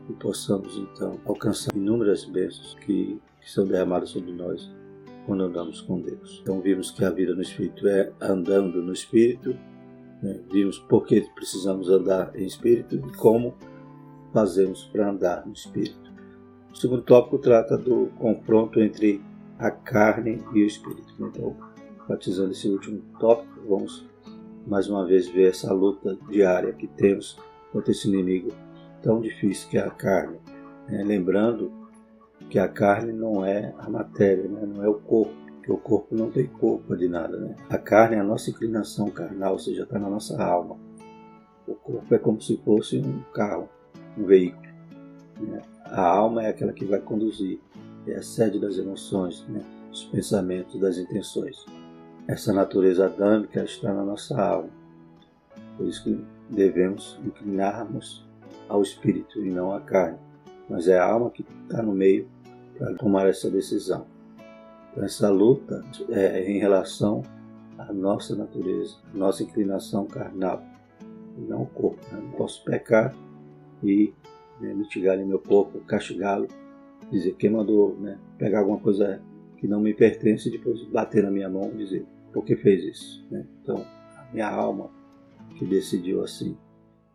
e 0.08 0.12
possamos 0.14 0.76
então 0.76 1.18
alcançar 1.24 1.74
inúmeras 1.74 2.24
bênçãos 2.24 2.74
que, 2.84 3.20
que 3.40 3.50
são 3.50 3.66
derramadas 3.66 4.10
sobre 4.10 4.32
nós 4.32 4.70
quando 5.26 5.44
andamos 5.44 5.80
com 5.80 6.00
Deus. 6.00 6.40
Então 6.42 6.60
vimos 6.60 6.90
que 6.90 7.04
a 7.04 7.10
vida 7.10 7.34
no 7.34 7.42
Espírito 7.42 7.86
é 7.86 8.12
andando 8.20 8.82
no 8.82 8.92
Espírito, 8.92 9.56
né? 10.22 10.40
vimos 10.50 10.78
por 10.78 11.04
que 11.06 11.20
precisamos 11.34 11.88
andar 11.88 12.34
em 12.34 12.44
Espírito 12.44 12.96
e 12.96 13.16
como 13.16 13.54
fazemos 14.32 14.84
para 14.84 15.10
andar 15.10 15.46
no 15.46 15.52
Espírito. 15.52 16.12
O 16.72 16.76
segundo 16.76 17.02
tópico 17.02 17.38
trata 17.38 17.76
do 17.76 18.06
confronto 18.18 18.80
entre 18.80 19.22
a 19.58 19.70
carne 19.70 20.42
e 20.52 20.62
o 20.62 20.66
espírito. 20.66 21.14
Então, 21.20 21.54
batizando 22.08 22.52
esse 22.52 22.68
último 22.68 23.02
tópico, 23.20 23.60
vamos 23.68 24.04
mais 24.66 24.88
uma 24.88 25.06
vez 25.06 25.28
ver 25.28 25.50
essa 25.50 25.72
luta 25.72 26.16
diária 26.28 26.72
que 26.72 26.86
temos 26.86 27.38
contra 27.72 27.90
esse 27.90 28.08
inimigo 28.08 28.50
tão 29.02 29.20
difícil 29.20 29.68
que 29.68 29.76
é 29.76 29.82
a 29.82 29.90
carne. 29.90 30.38
Né? 30.88 31.04
Lembrando 31.04 31.70
que 32.49 32.58
a 32.58 32.68
carne 32.68 33.12
não 33.12 33.44
é 33.44 33.75
a 33.78 33.88
matéria, 33.88 34.49
né? 34.49 34.66
não 34.66 34.82
é 34.82 34.88
o 34.88 34.94
corpo, 34.94 35.34
porque 35.56 35.72
o 35.72 35.76
corpo 35.76 36.14
não 36.14 36.30
tem 36.30 36.46
corpo 36.46 36.96
de 36.96 37.08
nada. 37.08 37.37
Né? 37.37 37.56
A 37.68 37.78
carne 37.78 38.16
é 38.16 38.20
a 38.20 38.25
nossa 38.25 38.50
inclinação 38.50 39.11
carnal, 39.11 39.52
ou 39.52 39.58
seja, 39.58 39.82
está 39.82 39.99
na 39.99 40.11
nossa 40.11 40.42
alma. 40.42 40.76
O 41.66 41.75
corpo 41.75 42.14
é 42.14 42.18
como 42.18 42.40
se 42.40 42.56
fosse 42.58 42.99
um 42.99 43.22
carro, 43.32 43.68
um 44.18 44.25
veículo. 44.25 44.66
Né? 45.40 45.61
A 45.84 46.02
alma 46.02 46.44
é 46.44 46.49
aquela 46.49 46.72
que 46.72 46.84
vai 46.84 47.00
conduzir, 47.00 47.61
é 48.06 48.14
a 48.14 48.22
sede 48.22 48.58
das 48.58 48.76
emoções, 48.76 49.46
né? 49.49 49.62
dos 49.90 50.04
pensamentos, 50.04 50.80
das 50.80 50.99
intenções. 50.99 51.64
Essa 52.26 52.52
natureza 52.52 53.06
adâmica 53.06 53.64
está 53.64 53.92
na 53.92 54.04
nossa 54.04 54.40
alma. 54.40 54.70
Por 55.76 55.87
isso 55.87 56.04
que 56.04 56.25
devemos 56.49 57.18
inclinarmos 57.25 58.25
ao 58.68 58.82
espírito 58.82 59.44
e 59.44 59.50
não 59.50 59.72
à 59.72 59.80
carne. 59.80 60.18
Mas 60.68 60.88
é 60.88 60.99
a 60.99 61.04
alma 61.04 61.30
que 61.30 61.44
está 61.64 61.82
no 61.82 61.92
meio 61.92 62.28
para 62.78 62.94
tomar 62.94 63.28
essa 63.28 63.50
decisão. 63.50 64.06
Então, 64.90 65.04
essa 65.04 65.30
luta 65.30 65.84
é 66.10 66.50
em 66.50 66.58
relação 66.58 67.22
à 67.78 67.92
nossa 67.92 68.36
natureza, 68.36 68.96
à 69.12 69.16
nossa 69.16 69.42
inclinação 69.42 70.06
carnal, 70.06 70.62
e 71.38 71.40
não 71.40 71.62
o 71.62 71.66
corpo. 71.66 72.00
Né? 72.12 72.20
Não 72.22 72.32
posso 72.32 72.62
pecar 72.64 73.14
e 73.82 74.12
né, 74.60 74.74
mitigar 74.74 75.18
meu 75.18 75.38
corpo, 75.38 75.80
castigá-lo, 75.80 76.46
dizer 77.10 77.34
quem 77.34 77.50
mandou 77.50 77.96
né, 77.98 78.18
pegar 78.38 78.60
alguma 78.60 78.78
coisa 78.78 79.20
que 79.56 79.66
não 79.66 79.80
me 79.80 79.94
pertence 79.94 80.48
e 80.48 80.52
depois 80.52 80.82
bater 80.84 81.22
na 81.22 81.30
minha 81.30 81.48
mão 81.48 81.70
e 81.74 81.76
dizer 81.78 82.06
por 82.32 82.44
que 82.44 82.56
fez 82.56 82.84
isso. 82.84 83.26
Né? 83.30 83.46
Então, 83.62 83.84
a 84.16 84.32
minha 84.32 84.48
alma 84.48 84.90
que 85.56 85.64
decidiu 85.64 86.22
assim. 86.22 86.56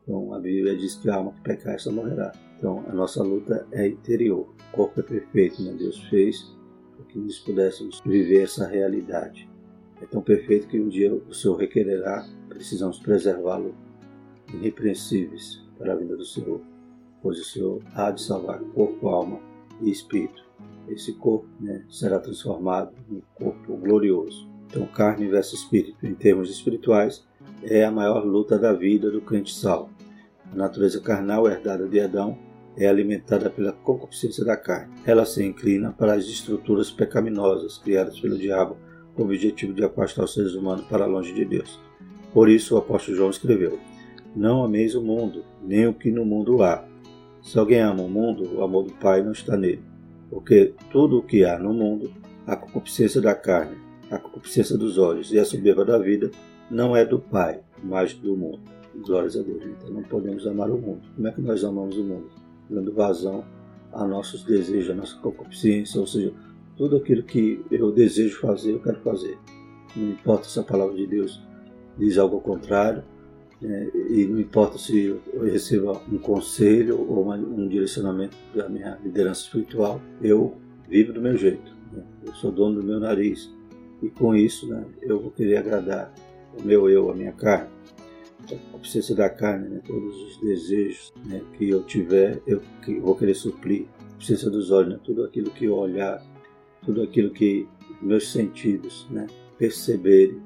Então, 0.02 0.34
a 0.34 0.40
Bíblia 0.40 0.76
diz 0.78 0.96
que 0.96 1.10
a 1.10 1.16
alma 1.16 1.34
que 1.34 1.42
pecar, 1.42 1.76
essa 1.76 1.92
morrerá. 1.92 2.32
Então, 2.58 2.84
a 2.88 2.94
nossa 2.94 3.24
luta 3.24 3.68
é 3.72 3.88
interior. 3.88 4.48
O 4.70 4.76
corpo 4.76 5.00
é 5.00 5.04
perfeito, 5.04 5.62
né? 5.62 5.74
Deus 5.74 6.00
fez 6.06 6.56
para 6.96 7.06
que 7.06 7.20
nós 7.20 7.40
pudéssemos 7.40 8.02
viver 8.06 8.44
essa 8.44 8.68
realidade. 8.68 9.50
É 10.02 10.06
tão 10.06 10.22
perfeito 10.22 10.68
que 10.68 10.80
um 10.80 10.90
dia 10.90 11.14
o 11.14 11.34
Senhor 11.34 11.56
requererá, 11.56 12.28
precisamos 12.50 13.00
preservá-lo 13.00 13.76
irrepreensíveis 14.54 15.64
para 15.78 15.94
a 15.94 15.96
vida 15.96 16.16
do 16.16 16.26
Senhor 16.26 16.62
pois 17.22 17.40
o 17.40 17.44
Senhor 17.44 17.82
há 17.94 18.12
de 18.12 18.22
salvar 18.22 18.60
corpo, 18.74 19.10
alma 19.10 19.40
e 19.82 19.92
espírito. 19.92 20.46
Esse 20.88 21.14
corpo 21.14 21.48
né, 21.60 21.84
será 21.90 22.20
transformado 22.20 22.94
em 23.12 23.22
corpo 23.36 23.76
glorioso. 23.76 24.50
Então, 24.68 24.86
carne 24.86 25.28
versus 25.28 25.62
espírito, 25.62 26.06
em 26.06 26.14
termos 26.14 26.50
espirituais, 26.50 27.26
é 27.64 27.84
a 27.84 27.92
maior 27.92 28.26
luta 28.26 28.58
da 28.58 28.74
vida 28.74 29.10
do 29.12 29.22
crente 29.22 29.54
salvo. 29.54 29.90
A 30.52 30.56
natureza 30.56 31.02
carnal 31.02 31.48
herdada 31.48 31.88
de 31.88 32.00
Adão 32.00 32.38
é 32.78 32.88
alimentada 32.88 33.50
pela 33.50 33.74
concupiscência 33.74 34.46
da 34.46 34.56
carne. 34.56 34.94
Ela 35.06 35.26
se 35.26 35.44
inclina 35.44 35.92
para 35.92 36.14
as 36.14 36.26
estruturas 36.26 36.92
pecaminosas 36.92 37.78
criadas 37.78 38.20
pelo 38.20 38.38
diabo 38.38 38.78
com 39.16 39.24
o 39.24 39.26
objetivo 39.26 39.74
de 39.74 39.84
afastar 39.84 40.24
os 40.24 40.34
seres 40.34 40.54
humanos 40.54 40.86
para 40.86 41.08
longe 41.08 41.34
de 41.34 41.44
Deus. 41.44 41.80
Por 42.32 42.48
isso 42.50 42.76
o 42.76 42.78
apóstolo 42.78 43.18
João 43.18 43.30
escreveu: 43.32 43.80
Não 44.36 44.64
ameis 44.64 44.94
o 44.94 45.02
mundo, 45.02 45.44
nem 45.64 45.88
o 45.88 45.94
que 45.94 46.12
no 46.12 46.24
mundo 46.24 46.62
há. 46.62 46.86
Se 47.42 47.58
alguém 47.58 47.80
ama 47.80 48.04
o 48.04 48.10
mundo, 48.10 48.58
o 48.58 48.64
amor 48.64 48.84
do 48.84 48.94
Pai 48.94 49.24
não 49.24 49.32
está 49.32 49.58
nele. 49.58 49.82
Porque 50.30 50.74
tudo 50.92 51.18
o 51.18 51.24
que 51.24 51.44
há 51.44 51.58
no 51.58 51.74
mundo, 51.74 52.12
a 52.46 52.56
concupiscência 52.56 53.20
da 53.22 53.34
carne, 53.34 53.78
a 54.12 54.20
concupiscência 54.20 54.78
dos 54.78 54.98
olhos 54.98 55.32
e 55.32 55.40
a 55.40 55.46
soberba 55.46 55.84
da 55.84 55.98
vida, 55.98 56.30
não 56.70 56.96
é 56.96 57.06
do 57.06 57.20
Pai, 57.20 57.62
mas 57.82 58.14
do 58.14 58.36
mundo. 58.36 58.60
Glórias 59.06 59.38
a 59.38 59.42
Deus. 59.42 59.64
Então 59.64 59.90
não 59.90 60.04
podemos 60.04 60.46
amar 60.46 60.70
o 60.70 60.78
mundo. 60.78 61.02
Como 61.16 61.28
é 61.28 61.32
que 61.32 61.42
nós 61.42 61.64
amamos 61.64 61.98
o 61.98 62.04
mundo? 62.04 62.30
Dando 62.70 62.94
vazão 62.94 63.46
a 63.92 64.06
nossos 64.06 64.44
desejos, 64.44 64.90
a 64.90 64.96
nossa 64.96 65.18
concupiscência, 65.18 66.00
ou 66.00 66.08
seja, 66.08 66.34
tudo 66.76 66.98
aquilo 66.98 67.24
que 67.24 67.64
eu 67.72 67.92
desejo 67.92 68.40
fazer, 68.40 68.74
eu 68.74 68.82
quero 68.82 69.00
fazer. 69.00 69.38
Não 69.96 70.12
importa 70.12 70.48
se 70.48 70.60
a 70.60 70.64
palavra 70.64 70.96
de 70.96 71.08
Deus 71.08 71.42
diz 71.98 72.18
algo 72.18 72.36
ao 72.36 72.42
contrário, 72.42 73.04
né, 73.60 73.90
e 74.10 74.26
não 74.26 74.40
importa 74.40 74.78
se 74.78 75.06
eu 75.06 75.44
receba 75.44 76.00
um 76.12 76.20
conselho 76.20 77.00
ou 77.00 77.24
uma, 77.24 77.36
um 77.36 77.68
direcionamento 77.68 78.38
da 78.54 78.70
minha 78.70 79.00
liderança 79.04 79.42
espiritual, 79.42 80.00
eu 80.22 80.56
vivo 80.88 81.14
do 81.14 81.22
meu 81.22 81.36
jeito. 81.36 81.76
Né? 81.92 82.04
Eu 82.26 82.34
sou 82.36 82.52
dono 82.52 82.80
do 82.80 82.86
meu 82.86 83.00
nariz 83.00 83.52
e 84.02 84.10
com 84.10 84.36
isso 84.36 84.68
né, 84.68 84.86
eu 85.02 85.20
vou 85.20 85.32
querer 85.32 85.58
agradar 85.58 86.14
o 86.60 86.64
meu 86.64 86.88
eu, 86.90 87.10
a 87.10 87.16
minha 87.16 87.32
carne. 87.32 87.70
A 88.50 88.76
obsessão 88.76 89.16
da 89.16 89.30
carne, 89.30 89.68
né, 89.68 89.82
todos 89.86 90.16
os 90.16 90.38
desejos 90.40 91.14
né, 91.26 91.42
que 91.58 91.70
eu 91.70 91.84
tiver, 91.84 92.42
eu 92.48 92.62
que 92.84 92.98
vou 93.00 93.16
querer 93.16 93.34
suprir. 93.34 93.86
A 94.00 94.16
obsessão 94.16 94.50
dos 94.50 94.72
olhos, 94.72 94.94
né, 94.94 95.00
tudo 95.04 95.24
aquilo 95.24 95.52
que 95.52 95.66
eu 95.66 95.76
olhar, 95.76 96.24
tudo 96.86 97.02
aquilo 97.02 97.32
que 97.32 97.68
meus 98.02 98.32
sentidos 98.32 99.06
né, 99.10 99.28
perceberem 99.58 100.42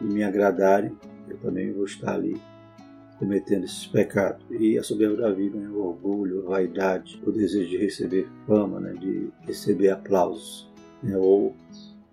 e 0.00 0.04
me 0.04 0.22
agradarem, 0.22 0.92
eu 1.28 1.38
também 1.38 1.72
vou 1.72 1.84
estar 1.84 2.14
ali 2.14 2.36
cometendo 3.18 3.64
esses 3.64 3.86
pecados. 3.86 4.44
E 4.50 4.78
a 4.78 4.82
soberba 4.82 5.16
da 5.16 5.30
vida, 5.30 5.58
né, 5.58 5.68
o 5.68 5.88
orgulho, 5.88 6.46
a 6.46 6.50
vaidade, 6.50 7.20
o 7.26 7.32
desejo 7.32 7.70
de 7.70 7.78
receber 7.78 8.28
fama, 8.46 8.80
né, 8.80 8.92
de 8.92 9.30
receber 9.42 9.90
aplausos, 9.90 10.70
né, 11.02 11.16
ou 11.16 11.56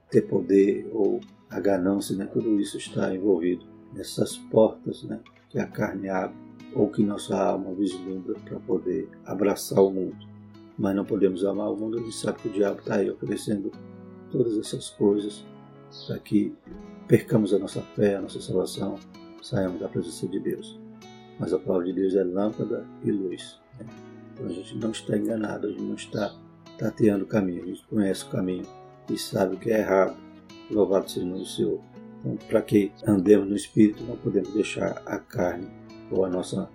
ter 0.09 0.21
poder, 0.21 0.89
ou 0.93 1.19
a 1.49 1.59
ganância, 1.59 2.15
né, 2.15 2.25
tudo 2.25 2.59
isso 2.59 2.77
está 2.77 3.13
envolvido 3.13 3.74
nessas 3.95 4.37
portas 4.37 5.03
né, 5.03 5.19
que 5.49 5.57
a 5.57 5.65
carne 5.65 6.09
abre, 6.09 6.35
ou 6.73 6.89
que 6.89 7.01
nossa 7.01 7.35
alma 7.37 7.73
vislumbra 7.73 8.35
para 8.43 8.59
poder 8.59 9.09
abraçar 9.25 9.81
o 9.81 9.89
mundo. 9.89 10.17
Mas 10.77 10.95
não 10.95 11.05
podemos 11.05 11.45
amar 11.45 11.71
o 11.71 11.77
mundo, 11.77 11.97
a 11.97 12.01
gente 12.01 12.15
sabe 12.15 12.39
que 12.39 12.49
o 12.49 12.51
diabo 12.51 12.79
está 12.79 12.95
aí 12.95 13.09
oferecendo 13.09 13.71
todas 14.29 14.57
essas 14.57 14.89
coisas 14.89 15.45
para 16.05 16.19
que 16.19 16.53
percamos 17.07 17.53
a 17.53 17.59
nossa 17.59 17.81
fé, 17.81 18.17
a 18.17 18.21
nossa 18.21 18.41
salvação, 18.41 18.99
saiamos 19.41 19.79
da 19.79 19.87
presença 19.87 20.27
de 20.27 20.39
Deus. 20.39 20.77
Mas 21.39 21.53
a 21.53 21.59
palavra 21.59 21.85
de 21.85 21.93
Deus 21.93 22.15
é 22.15 22.23
lâmpada 22.23 22.85
e 23.03 23.11
luz. 23.11 23.59
Né? 23.79 23.85
Então 24.33 24.47
a 24.47 24.49
gente 24.49 24.75
não 24.77 24.91
está 24.91 25.17
enganado, 25.17 25.67
a 25.67 25.69
gente 25.69 25.83
não 25.83 25.95
está 25.95 26.35
tateando 26.77 27.23
o 27.23 27.27
caminho, 27.27 27.63
a 27.63 27.67
gente 27.67 27.85
conhece 27.87 28.25
o 28.25 28.29
caminho 28.29 28.65
e 29.09 29.17
sabe 29.17 29.55
o 29.55 29.59
que 29.59 29.71
é 29.71 29.79
errado. 29.79 30.17
Louvado 30.69 31.09
seja 31.09 31.25
o 31.25 31.29
nome 31.29 31.41
do 31.41 31.47
Senhor. 31.47 31.94
Então, 32.25 32.37
para 32.49 32.61
que 32.61 32.91
andemos 33.05 33.47
no 33.47 33.55
Espírito, 33.55 34.03
não 34.03 34.17
podemos 34.17 34.51
deixar 34.51 35.03
a 35.05 35.19
carne 35.19 35.67
ou 36.09 36.25
a 36.25 36.29
nossa 36.29 36.67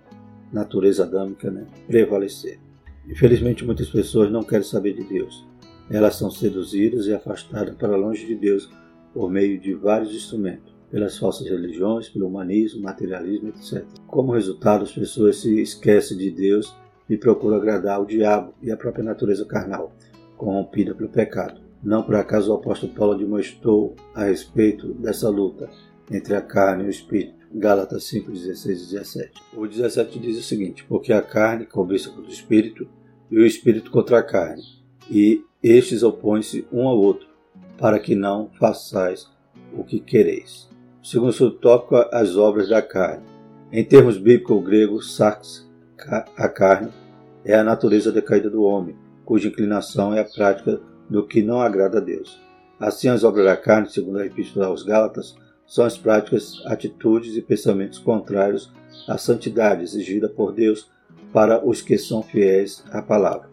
natureza 0.52 1.02
adâmica 1.02 1.50
né, 1.50 1.66
prevalecer. 1.88 2.60
Infelizmente, 3.08 3.64
muitas 3.64 3.88
pessoas 3.88 4.30
não 4.30 4.44
querem 4.44 4.64
saber 4.64 4.94
de 4.94 5.02
Deus. 5.02 5.44
Elas 5.90 6.14
são 6.14 6.30
seduzidas 6.30 7.06
e 7.06 7.14
afastadas 7.14 7.74
para 7.74 7.96
longe 7.96 8.24
de 8.24 8.36
Deus 8.36 8.70
por 9.12 9.28
meio 9.28 9.58
de 9.58 9.74
vários 9.74 10.14
instrumentos, 10.14 10.72
pelas 10.88 11.18
falsas 11.18 11.48
religiões, 11.48 12.08
pelo 12.08 12.28
humanismo, 12.28 12.82
materialismo, 12.82 13.48
etc. 13.48 13.84
Como 14.06 14.32
resultado, 14.32 14.84
as 14.84 14.92
pessoas 14.92 15.38
se 15.38 15.60
esquecem 15.60 16.16
de 16.16 16.30
Deus 16.30 16.76
e 17.08 17.16
procuram 17.16 17.56
agradar 17.56 18.00
o 18.00 18.06
diabo 18.06 18.54
e 18.62 18.70
a 18.70 18.76
própria 18.76 19.02
natureza 19.02 19.44
carnal, 19.44 19.92
corrompida 20.36 20.94
pelo 20.94 21.08
pecado. 21.08 21.59
Não 21.82 22.02
por 22.02 22.14
acaso 22.14 22.50
o 22.50 22.54
apóstolo 22.54 22.92
Paulo 22.92 23.16
demonstrou 23.16 23.94
a 24.14 24.24
respeito 24.24 24.92
dessa 24.94 25.28
luta 25.28 25.70
entre 26.10 26.34
a 26.34 26.42
carne 26.42 26.84
e 26.84 26.86
o 26.86 26.90
espírito. 26.90 27.40
Gálatas 27.52 28.04
5, 28.04 28.30
16 28.30 28.82
e 28.82 28.90
17. 28.90 29.42
O 29.56 29.66
17 29.66 30.18
diz 30.18 30.38
o 30.38 30.42
seguinte: 30.42 30.84
Porque 30.84 31.12
a 31.12 31.22
carne 31.22 31.66
cobiça 31.66 32.10
contra 32.10 32.30
o 32.30 32.32
espírito 32.32 32.86
e 33.30 33.38
o 33.38 33.46
espírito 33.46 33.90
contra 33.90 34.18
a 34.18 34.22
carne, 34.22 34.62
e 35.10 35.42
estes 35.62 36.02
opõem-se 36.02 36.66
um 36.72 36.86
ao 36.86 36.98
outro, 36.98 37.26
para 37.78 37.98
que 37.98 38.14
não 38.14 38.50
façais 38.58 39.28
o 39.72 39.84
que 39.84 40.00
quereis. 40.00 40.68
Segundo 41.02 41.32
subtópico, 41.32 41.96
as 42.12 42.36
obras 42.36 42.68
da 42.68 42.82
carne. 42.82 43.24
Em 43.72 43.84
termos 43.84 44.18
bíblicos, 44.18 44.56
o 44.56 44.60
grego 44.60 45.00
sarx, 45.00 45.68
a 46.36 46.48
carne, 46.48 46.90
é 47.44 47.54
a 47.54 47.64
natureza 47.64 48.12
decaída 48.12 48.50
do 48.50 48.62
homem, 48.62 48.96
cuja 49.24 49.48
inclinação 49.48 50.12
é 50.12 50.20
a 50.20 50.24
prática 50.24 50.80
do 51.10 51.26
que 51.26 51.42
não 51.42 51.60
agrada 51.60 51.98
a 51.98 52.00
Deus. 52.00 52.40
Assim, 52.78 53.08
as 53.08 53.24
obras 53.24 53.44
da 53.44 53.56
carne, 53.56 53.90
segundo 53.90 54.18
a 54.18 54.26
Epístola 54.26 54.66
aos 54.66 54.82
Gálatas, 54.82 55.36
são 55.66 55.84
as 55.84 55.98
práticas, 55.98 56.62
atitudes 56.64 57.36
e 57.36 57.42
pensamentos 57.42 57.98
contrários 57.98 58.72
à 59.06 59.18
santidade 59.18 59.82
exigida 59.82 60.28
por 60.28 60.52
Deus 60.52 60.90
para 61.32 61.64
os 61.64 61.82
que 61.82 61.98
são 61.98 62.22
fiéis 62.22 62.82
à 62.90 63.02
palavra. 63.02 63.50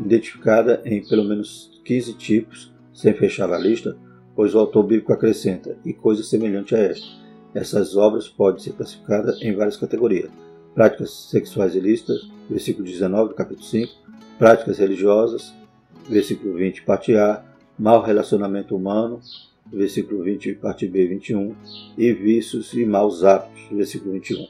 Identificada 0.00 0.82
em 0.84 1.06
pelo 1.06 1.24
menos 1.24 1.80
15 1.84 2.14
tipos, 2.14 2.74
sem 2.92 3.14
fechar 3.14 3.52
a 3.52 3.58
lista, 3.58 3.96
pois 4.34 4.54
o 4.54 4.58
autor 4.58 4.82
bíblico 4.82 5.12
acrescenta, 5.12 5.76
e 5.84 5.92
coisa 5.92 6.22
semelhante 6.22 6.74
a 6.74 6.78
esta. 6.78 7.06
Essas 7.54 7.96
obras 7.96 8.28
podem 8.28 8.60
ser 8.60 8.72
classificadas 8.72 9.40
em 9.40 9.54
várias 9.54 9.76
categorias. 9.76 10.30
Práticas 10.74 11.28
sexuais 11.30 11.76
ilícitas, 11.76 12.28
versículo 12.50 12.84
19 12.84 13.28
do 13.28 13.34
capítulo 13.36 13.64
5, 13.64 13.92
práticas 14.38 14.78
religiosas, 14.78 15.54
versículo 16.08 16.54
20, 16.54 16.82
parte 16.82 17.14
A, 17.16 17.44
mau 17.78 18.02
relacionamento 18.02 18.76
humano, 18.76 19.20
versículo 19.72 20.22
20, 20.22 20.54
parte 20.54 20.86
B, 20.86 21.06
21, 21.06 21.54
e 21.96 22.12
vícios 22.12 22.72
e 22.74 22.84
maus 22.84 23.24
hábitos, 23.24 23.62
versículo 23.70 24.12
21. 24.12 24.46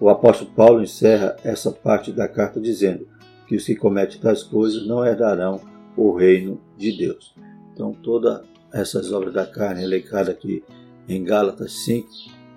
O 0.00 0.08
apóstolo 0.08 0.50
Paulo 0.50 0.82
encerra 0.82 1.36
essa 1.44 1.70
parte 1.70 2.12
da 2.12 2.26
carta 2.28 2.60
dizendo 2.60 3.06
que 3.46 3.56
os 3.56 3.64
que 3.64 3.76
cometem 3.76 4.20
tais 4.20 4.42
coisas 4.42 4.86
não 4.86 5.04
herdarão 5.04 5.60
o 5.96 6.14
reino 6.16 6.60
de 6.76 6.96
Deus. 6.96 7.34
Então, 7.72 7.92
todas 7.92 8.42
essas 8.72 9.12
obras 9.12 9.34
da 9.34 9.46
carne 9.46 9.82
elencadas 9.82 10.30
aqui 10.30 10.64
em 11.08 11.22
Gálatas 11.22 11.84
5, 11.84 12.08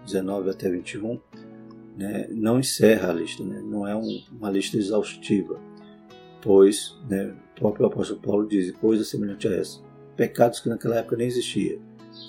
19 0.06 0.50
até 0.50 0.70
21, 0.70 1.20
né, 1.98 2.28
não 2.32 2.60
encerra 2.60 3.10
a 3.10 3.14
lista, 3.14 3.44
né, 3.44 3.62
não 3.64 3.88
é 3.88 3.96
um, 3.96 4.24
uma 4.32 4.50
lista 4.50 4.78
exaustiva, 4.78 5.60
pois 6.42 6.98
né, 7.10 7.34
o 7.56 7.60
próprio 7.60 7.88
apóstolo 7.88 8.20
Paulo 8.20 8.48
diz 8.48 8.72
coisa 8.72 9.04
semelhante 9.04 9.48
a 9.48 9.52
essa. 9.52 9.80
Pecados 10.16 10.60
que 10.60 10.70
naquela 10.70 10.98
época 10.98 11.18
nem 11.18 11.28
existiam, 11.28 11.82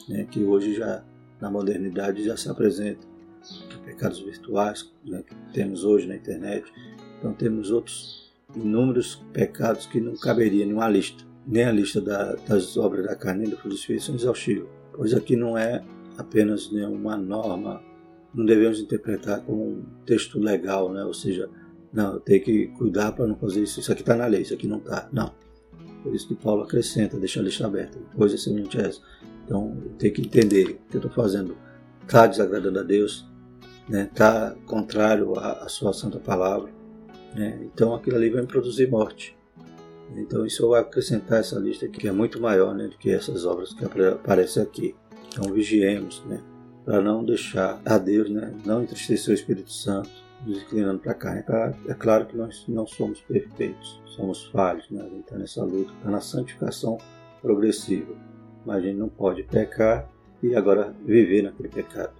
né, 0.08 0.26
que 0.30 0.42
hoje 0.42 0.74
já 0.74 1.04
na 1.40 1.50
modernidade 1.50 2.24
já 2.24 2.36
se 2.36 2.48
apresentam. 2.48 3.08
Pecados 3.84 4.20
virtuais 4.20 4.92
né, 5.04 5.22
que 5.22 5.34
temos 5.52 5.84
hoje 5.84 6.08
na 6.08 6.16
internet. 6.16 6.64
Então 7.18 7.32
temos 7.32 7.70
outros 7.70 8.34
inúmeros 8.54 9.22
pecados 9.32 9.86
que 9.86 10.00
não 10.00 10.16
caberiam 10.16 10.68
em 10.68 10.72
uma 10.72 10.88
lista 10.88 11.24
nem 11.46 11.64
a 11.64 11.72
lista 11.72 12.00
da, 12.00 12.34
das 12.34 12.76
obras 12.76 13.06
da 13.06 13.14
carne 13.14 13.42
nem 13.42 13.50
do 13.50 13.56
fruto 13.56 13.76
do 13.76 14.00
são 14.00 14.14
exaustivas, 14.14 14.68
pois 14.92 15.14
aqui 15.14 15.36
não 15.36 15.56
é 15.56 15.82
apenas 16.18 16.70
né, 16.72 16.86
uma 16.86 17.16
norma, 17.16 17.82
não 18.34 18.44
devemos 18.44 18.80
interpretar 18.80 19.42
como 19.42 19.62
um 19.62 19.84
texto 20.04 20.38
legal, 20.38 20.92
né? 20.92 21.04
ou 21.04 21.14
seja, 21.14 21.48
não, 21.96 22.20
tem 22.20 22.38
que 22.38 22.66
cuidar 22.68 23.12
para 23.12 23.26
não 23.26 23.36
fazer 23.36 23.62
isso, 23.62 23.80
isso 23.80 23.90
aqui 23.90 24.02
está 24.02 24.14
na 24.14 24.26
lei, 24.26 24.42
isso 24.42 24.52
aqui 24.52 24.66
não 24.66 24.76
está, 24.76 25.08
não. 25.10 25.32
Por 26.02 26.14
isso 26.14 26.28
que 26.28 26.34
Paulo 26.34 26.62
acrescenta, 26.62 27.16
deixa 27.16 27.40
a 27.40 27.42
lista 27.42 27.66
aberta, 27.66 27.98
coisa 28.14 28.36
semelhante 28.36 28.78
a 28.78 28.82
essa. 28.82 29.00
Então, 29.44 29.74
tem 29.98 30.12
que 30.12 30.20
entender 30.20 30.64
o 30.64 30.90
que 30.90 30.96
eu 30.96 30.98
estou 30.98 31.10
fazendo 31.10 31.56
está 32.02 32.26
desagradando 32.26 32.78
a 32.78 32.82
Deus, 32.82 33.26
está 33.86 33.88
né? 33.88 34.10
Tá 34.14 34.54
contrário 34.66 35.38
à, 35.38 35.64
à 35.64 35.68
sua 35.70 35.94
santa 35.94 36.18
palavra, 36.18 36.70
né? 37.34 37.60
então 37.62 37.94
aquilo 37.94 38.16
ali 38.16 38.28
vai 38.28 38.42
me 38.42 38.46
produzir 38.46 38.90
morte. 38.90 39.34
Então 40.14 40.44
isso 40.44 40.68
vai 40.68 40.82
acrescentar 40.82 41.40
essa 41.40 41.58
lista 41.58 41.88
que 41.88 42.06
é 42.06 42.12
muito 42.12 42.40
maior 42.40 42.74
né, 42.74 42.86
do 42.86 42.96
que 42.98 43.10
essas 43.10 43.44
obras 43.46 43.72
que 43.72 43.84
aparecem 43.84 44.62
aqui. 44.62 44.94
Então 45.28 45.52
vigiemos, 45.52 46.22
né, 46.26 46.40
para 46.84 47.00
não 47.00 47.24
deixar 47.24 47.80
a 47.84 47.98
Deus, 47.98 48.30
né, 48.30 48.54
não 48.64 48.82
entristecer 48.82 49.32
o 49.32 49.34
Espírito 49.34 49.72
Santo, 49.72 50.25
nos 50.44 50.62
inclinando 50.62 50.98
para 50.98 51.12
a 51.12 51.14
carne. 51.14 51.44
É 51.88 51.94
claro 51.94 52.26
que 52.26 52.36
nós 52.36 52.64
não 52.68 52.86
somos 52.86 53.20
perfeitos, 53.20 54.00
somos 54.06 54.44
falhos, 54.46 54.88
né, 54.90 55.02
a 55.02 55.08
gente 55.08 55.20
está 55.20 55.38
nessa 55.38 55.64
luta, 55.64 55.92
está 55.92 56.10
na 56.10 56.20
santificação 56.20 56.98
progressiva. 57.40 58.14
Mas 58.64 58.78
a 58.78 58.80
gente 58.80 58.96
não 58.96 59.08
pode 59.08 59.42
pecar 59.44 60.10
e 60.42 60.54
agora 60.54 60.94
viver 61.04 61.42
naquele 61.42 61.68
pecado. 61.68 62.14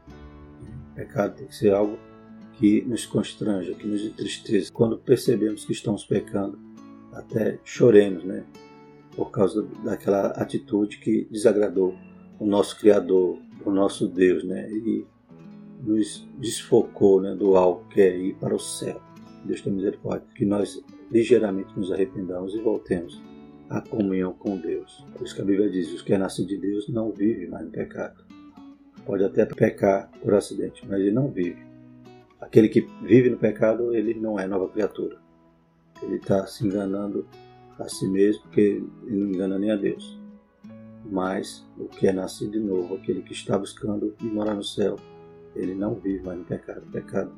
Pecado 0.95 1.37
tem 1.37 1.47
que 1.47 1.55
ser 1.55 1.73
algo 1.73 1.99
que 2.55 2.83
nos 2.83 3.05
constranja, 3.05 3.75
que 3.75 3.87
nos 3.87 4.03
entristeça. 4.03 4.73
Quando 4.73 4.97
percebemos 4.97 5.65
que 5.65 5.73
estamos 5.73 6.05
pecando, 6.05 6.59
até 7.13 7.59
choremos, 7.65 8.25
né? 8.25 8.45
Por 9.15 9.31
causa 9.31 9.63
daquela 9.85 10.29
atitude 10.29 10.99
que 10.99 11.27
desagradou 11.31 11.95
o 12.39 12.47
nosso 12.47 12.79
Criador, 12.79 13.39
o 13.65 13.71
nosso 13.71 14.07
Deus, 14.07 14.45
né? 14.45 14.71
E 14.71 15.07
nos 15.87 16.27
desfocou 16.39 17.21
né, 17.23 17.35
do 17.35 17.57
algo 17.57 17.85
que 17.89 18.01
é 18.01 18.17
ir 18.17 18.35
para 18.35 18.55
o 18.55 18.59
céu. 18.59 19.01
Deus 19.45 19.61
tem 19.61 19.73
misericórdia. 19.73 20.27
Que 20.35 20.45
nós 20.45 20.85
ligeiramente 21.11 21.79
nos 21.79 21.93
arrependamos 21.93 22.55
e 22.55 22.61
voltemos 22.61 23.23
à 23.71 23.81
comunhão 23.81 24.33
com 24.33 24.57
Deus. 24.57 25.07
Por 25.17 25.25
isso 25.25 25.35
que 25.35 25.43
a 25.43 25.45
Bíblia 25.45 25.71
diz: 25.71 25.93
os 25.93 26.03
que 26.03 26.13
é 26.13 26.19
nascido 26.19 26.49
de 26.49 26.59
Deus 26.59 26.89
não 26.89 27.13
vive 27.13 27.47
mais 27.47 27.65
no 27.65 27.71
pecado. 27.71 28.25
Pode 29.05 29.23
até 29.23 29.47
pecar 29.47 30.11
por 30.21 30.35
acidente, 30.35 30.85
mas 30.89 31.01
ele 31.01 31.13
não 31.13 31.31
vive. 31.31 31.65
Aquele 32.41 32.69
que 32.69 32.81
vive 33.03 33.31
no 33.31 33.37
pecado, 33.37 33.95
ele 33.95 34.15
não 34.15 34.39
é 34.39 34.47
nova 34.47 34.69
criatura. 34.69 35.19
Ele 36.03 36.17
está 36.17 36.45
se 36.47 36.67
enganando 36.67 37.27
a 37.79 37.89
si 37.89 38.09
mesmo, 38.09 38.43
porque 38.43 38.83
ele 39.07 39.17
não 39.17 39.29
engana 39.29 39.59
nem 39.59 39.71
a 39.71 39.77
Deus. 39.77 40.19
Mas 41.05 41.65
o 41.79 41.85
que 41.85 42.09
é 42.09 42.13
nascido 42.13 42.53
de 42.53 42.59
novo, 42.59 42.97
aquele 42.97 43.23
que 43.23 43.33
está 43.33 43.57
buscando 43.57 44.15
morar 44.21 44.55
no 44.55 44.65
céu, 44.65 44.97
ele 45.57 45.75
não 45.75 45.95
vive 45.95 46.25
mais 46.25 46.39
no 46.39 46.45
pecado. 46.45 46.83
O 46.87 46.93
pecado 46.93 47.33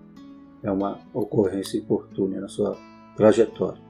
é 0.62 0.70
uma 0.70 0.98
ocorrência 1.12 1.78
importúnea 1.78 2.40
na 2.40 2.48
sua 2.48 2.76
trajetória. 3.16 3.80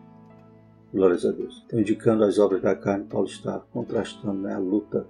Glórias 0.93 1.25
a 1.27 1.31
Deus. 1.31 1.63
Então, 1.67 1.81
indicando 1.81 2.25
as 2.25 2.39
obras 2.39 2.63
da 2.63 2.75
carne, 2.75 3.05
Paulo 3.05 3.27
está 3.27 3.61
contrastando 3.73 4.41
né, 4.41 4.55
a 4.55 4.59
luta 4.59 5.07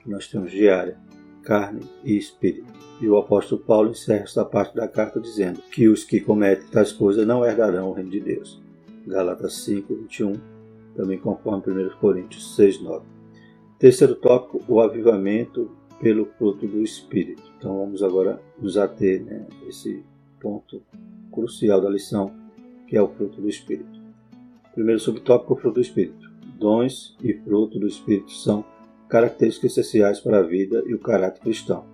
que 0.00 0.08
nós 0.08 0.28
temos 0.28 0.52
diária, 0.52 0.96
carne 1.42 1.80
e 2.04 2.16
espírito. 2.16 2.72
E 3.00 3.08
o 3.08 3.16
apóstolo 3.16 3.60
Paulo 3.62 3.90
encerra 3.90 4.24
esta 4.24 4.44
parte 4.44 4.76
da 4.76 4.86
carta 4.86 5.20
dizendo 5.20 5.60
que 5.72 5.88
os 5.88 6.04
que 6.04 6.20
cometem 6.20 6.68
tais 6.68 6.92
coisas 6.92 7.26
não 7.26 7.44
herdarão 7.44 7.90
o 7.90 7.92
reino 7.92 8.10
de 8.10 8.20
Deus. 8.20 8.62
Galatas 9.06 9.64
5, 9.64 9.94
21, 9.94 10.34
também 10.94 11.18
conforme 11.18 11.62
1 11.66 11.90
Coríntios 11.98 12.54
6, 12.54 12.82
9. 12.82 13.04
Terceiro 13.78 14.14
tópico, 14.14 14.62
o 14.68 14.80
avivamento 14.80 15.70
pelo 16.00 16.26
fruto 16.38 16.66
do 16.66 16.82
Espírito. 16.82 17.49
Então 17.60 17.76
vamos 17.76 18.02
agora 18.02 18.40
nos 18.58 18.78
ater 18.78 19.22
né, 19.22 19.46
esse 19.68 20.02
ponto 20.40 20.82
crucial 21.30 21.78
da 21.78 21.90
lição, 21.90 22.32
que 22.88 22.96
é 22.96 23.02
o 23.02 23.08
fruto 23.08 23.38
do 23.38 23.50
Espírito. 23.50 24.00
Primeiro 24.72 24.98
subtópico, 24.98 25.52
o 25.52 25.56
fruto 25.56 25.74
do 25.74 25.82
Espírito. 25.82 26.30
Dons 26.58 27.14
e 27.22 27.34
fruto 27.34 27.78
do 27.78 27.86
Espírito 27.86 28.32
são 28.32 28.64
características 29.10 29.76
essenciais 29.76 30.20
para 30.20 30.38
a 30.38 30.42
vida 30.42 30.82
e 30.86 30.94
o 30.94 30.98
caráter 30.98 31.42
cristão. 31.42 31.84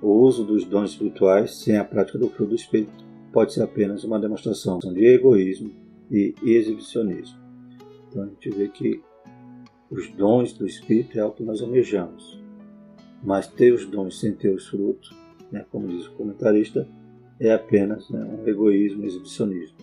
O 0.00 0.08
uso 0.08 0.44
dos 0.44 0.64
dons 0.64 0.92
espirituais 0.92 1.56
sem 1.56 1.76
a 1.76 1.84
prática 1.84 2.18
do 2.18 2.30
fruto 2.30 2.50
do 2.50 2.56
Espírito 2.56 3.04
pode 3.30 3.52
ser 3.52 3.62
apenas 3.62 4.04
uma 4.04 4.18
demonstração 4.18 4.78
de 4.78 5.04
egoísmo 5.04 5.70
e 6.10 6.34
exibicionismo. 6.42 7.38
Então 8.08 8.22
a 8.22 8.26
gente 8.28 8.48
vê 8.48 8.68
que 8.68 9.02
os 9.90 10.08
dons 10.12 10.54
do 10.54 10.66
Espírito 10.66 11.18
é 11.18 11.24
o 11.24 11.32
que 11.32 11.42
nós 11.42 11.60
almejamos, 11.60 12.41
mas 13.22 13.46
ter 13.46 13.72
os 13.72 13.86
dons 13.86 14.18
sem 14.18 14.32
ter 14.32 14.54
os 14.54 14.68
frutos, 14.68 15.14
né, 15.50 15.64
como 15.70 15.88
diz 15.88 16.06
o 16.06 16.12
comentarista, 16.12 16.86
é 17.38 17.52
apenas 17.52 18.08
né, 18.10 18.24
um 18.24 18.48
egoísmo, 18.48 19.02
um 19.02 19.06
exibicionismo. 19.06 19.76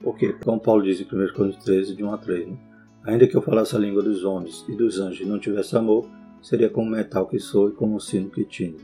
Por 0.00 0.16
quê? 0.16 0.34
Como 0.44 0.60
Paulo 0.60 0.82
diz 0.82 1.00
em 1.00 1.04
1 1.04 1.08
Coríntios 1.32 1.64
13, 1.64 1.96
de 1.96 2.04
1 2.04 2.12
a 2.12 2.18
3, 2.18 2.48
né? 2.48 2.58
ainda 3.04 3.26
que 3.26 3.36
eu 3.36 3.42
falasse 3.42 3.74
a 3.74 3.78
língua 3.78 4.02
dos 4.02 4.24
homens 4.24 4.64
e 4.68 4.74
dos 4.74 4.98
anjos 4.98 5.20
e 5.20 5.28
não 5.28 5.38
tivesse 5.38 5.76
amor, 5.76 6.08
seria 6.42 6.68
como 6.68 6.90
metal 6.90 7.26
que 7.26 7.38
sou 7.38 7.70
e 7.70 7.72
como 7.72 7.96
um 7.96 8.00
sino 8.00 8.30
que 8.30 8.44
tino. 8.44 8.76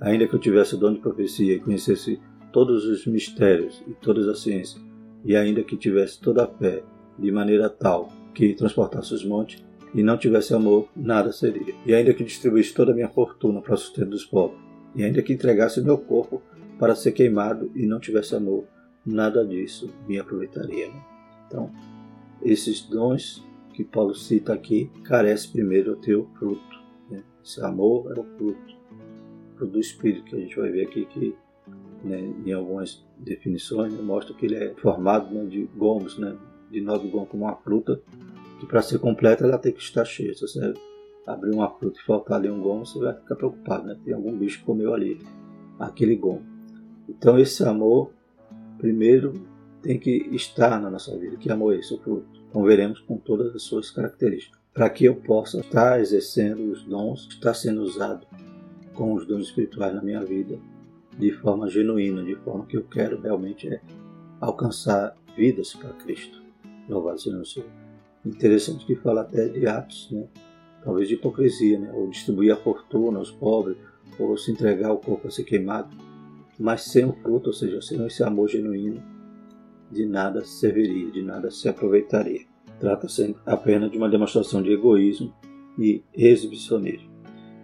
Ainda 0.00 0.26
que 0.26 0.34
eu 0.34 0.40
tivesse 0.40 0.74
o 0.74 0.78
dom 0.78 0.94
de 0.94 1.00
profecia 1.00 1.54
e 1.54 1.60
conhecesse 1.60 2.20
todos 2.52 2.84
os 2.86 3.06
mistérios 3.06 3.82
e 3.86 3.92
todas 3.92 4.26
as 4.26 4.40
ciências, 4.40 4.82
e 5.24 5.36
ainda 5.36 5.62
que 5.62 5.76
tivesse 5.76 6.20
toda 6.20 6.44
a 6.44 6.46
fé, 6.46 6.82
de 7.18 7.30
maneira 7.30 7.68
tal 7.68 8.10
que 8.34 8.54
transportasse 8.54 9.14
os 9.14 9.24
montes, 9.24 9.62
e 9.94 10.02
não 10.02 10.18
tivesse 10.18 10.52
amor, 10.52 10.88
nada 10.94 11.32
seria. 11.32 11.74
E 11.86 11.94
ainda 11.94 12.12
que 12.12 12.24
distribuísse 12.24 12.74
toda 12.74 12.92
a 12.92 12.94
minha 12.94 13.08
fortuna 13.08 13.60
para 13.60 13.74
o 13.74 13.78
sustento 13.78 14.10
dos 14.10 14.24
pobres, 14.24 14.60
e 14.94 15.04
ainda 15.04 15.22
que 15.22 15.32
entregasse 15.32 15.80
meu 15.80 15.98
corpo 15.98 16.42
para 16.78 16.94
ser 16.94 17.12
queimado 17.12 17.70
e 17.74 17.86
não 17.86 18.00
tivesse 18.00 18.34
amor, 18.34 18.64
nada 19.06 19.46
disso 19.46 19.90
me 20.08 20.18
aproveitaria. 20.18 20.88
Né? 20.88 21.04
Então, 21.46 21.70
esses 22.42 22.82
dons 22.82 23.46
que 23.72 23.84
Paulo 23.84 24.14
cita 24.14 24.52
aqui 24.52 24.90
carece 25.04 25.48
primeiro 25.48 25.94
do 25.94 26.00
teu 26.00 26.28
fruto. 26.38 26.82
Né? 27.10 27.22
Esse 27.44 27.60
amor 27.64 28.12
é 28.16 28.20
o 28.20 28.24
fruto, 28.36 28.76
fruto 29.56 29.72
do 29.72 29.80
Espírito, 29.80 30.24
que 30.24 30.36
a 30.36 30.40
gente 30.40 30.56
vai 30.56 30.70
ver 30.70 30.86
aqui 30.86 31.06
que 31.06 31.34
né, 32.04 32.20
em 32.44 32.52
algumas 32.52 33.04
definições 33.18 33.92
né, 33.92 34.02
mostra 34.02 34.34
que 34.34 34.46
ele 34.46 34.56
é 34.56 34.74
formado 34.74 35.32
né, 35.34 35.44
de 35.44 35.64
gomos, 35.76 36.18
né, 36.18 36.36
de 36.70 36.80
nove 36.80 37.08
gomos 37.08 37.28
como 37.28 37.44
uma 37.44 37.56
fruta, 37.56 38.00
que 38.64 38.70
para 38.70 38.82
ser 38.82 38.98
completa 38.98 39.44
ela 39.44 39.58
tem 39.58 39.72
que 39.72 39.82
estar 39.82 40.04
cheia. 40.04 40.34
Se 40.34 40.40
você 40.40 40.74
abrir 41.26 41.54
uma 41.54 41.70
fruta 41.70 41.98
e 42.00 42.04
faltar 42.04 42.38
ali 42.38 42.50
um 42.50 42.60
gomo, 42.60 42.84
você 42.84 42.98
vai 42.98 43.14
ficar 43.14 43.36
preocupado, 43.36 43.86
né? 43.86 43.96
Tem 44.04 44.14
algum 44.14 44.36
bicho 44.36 44.60
que 44.60 44.64
comeu 44.64 44.94
ali 44.94 45.20
aquele 45.78 46.16
gomo. 46.16 46.42
Então 47.08 47.38
esse 47.38 47.62
amor, 47.62 48.10
primeiro, 48.78 49.32
tem 49.82 49.98
que 49.98 50.28
estar 50.32 50.80
na 50.80 50.90
nossa 50.90 51.16
vida. 51.16 51.36
Que 51.36 51.50
amor 51.50 51.74
é 51.74 51.78
esse? 51.78 51.94
O 51.94 51.98
fruto. 51.98 52.26
Então 52.48 52.62
veremos 52.62 53.00
com 53.00 53.16
todas 53.18 53.54
as 53.54 53.62
suas 53.62 53.90
características. 53.90 54.58
Para 54.72 54.90
que 54.90 55.04
eu 55.04 55.14
possa 55.14 55.60
estar 55.60 56.00
exercendo 56.00 56.70
os 56.70 56.82
dons, 56.84 57.28
estar 57.30 57.54
sendo 57.54 57.82
usado 57.82 58.26
com 58.94 59.14
os 59.14 59.26
dons 59.26 59.46
espirituais 59.46 59.94
na 59.94 60.02
minha 60.02 60.24
vida 60.24 60.58
de 61.16 61.30
forma 61.32 61.68
genuína, 61.68 62.24
de 62.24 62.34
forma 62.36 62.66
que 62.66 62.76
eu 62.76 62.84
quero 62.84 63.20
realmente 63.20 63.68
é 63.68 63.80
alcançar 64.40 65.14
vidas 65.36 65.74
para 65.74 65.90
Cristo. 65.90 66.42
Louvado 66.88 67.20
seja 67.20 67.38
o 67.38 67.46
Senhor. 67.46 67.83
Interessante 68.24 68.86
que 68.86 68.96
fala 68.96 69.22
até 69.22 69.48
de 69.48 69.66
atos, 69.66 70.08
né? 70.10 70.26
talvez 70.82 71.08
de 71.08 71.14
hipocrisia, 71.14 71.78
né? 71.78 71.90
ou 71.92 72.08
distribuir 72.08 72.52
a 72.52 72.56
fortuna 72.56 73.18
aos 73.18 73.30
pobres, 73.30 73.76
ou 74.18 74.36
se 74.36 74.52
entregar 74.52 74.92
o 74.92 74.98
corpo 74.98 75.28
a 75.28 75.30
ser 75.30 75.44
queimado, 75.44 75.94
mas 76.58 76.82
sem 76.82 77.04
o 77.04 77.12
fruto, 77.12 77.48
ou 77.48 77.52
seja, 77.52 77.80
sem 77.82 78.04
esse 78.06 78.22
amor 78.22 78.48
genuíno, 78.48 79.02
de 79.90 80.06
nada 80.06 80.44
serviria, 80.44 81.10
de 81.10 81.22
nada 81.22 81.50
se 81.50 81.68
aproveitaria. 81.68 82.42
Trata-se 82.80 83.34
apenas 83.46 83.90
de 83.90 83.98
uma 83.98 84.08
demonstração 84.08 84.62
de 84.62 84.72
egoísmo 84.72 85.32
e 85.78 86.02
exibicionismo. 86.14 87.12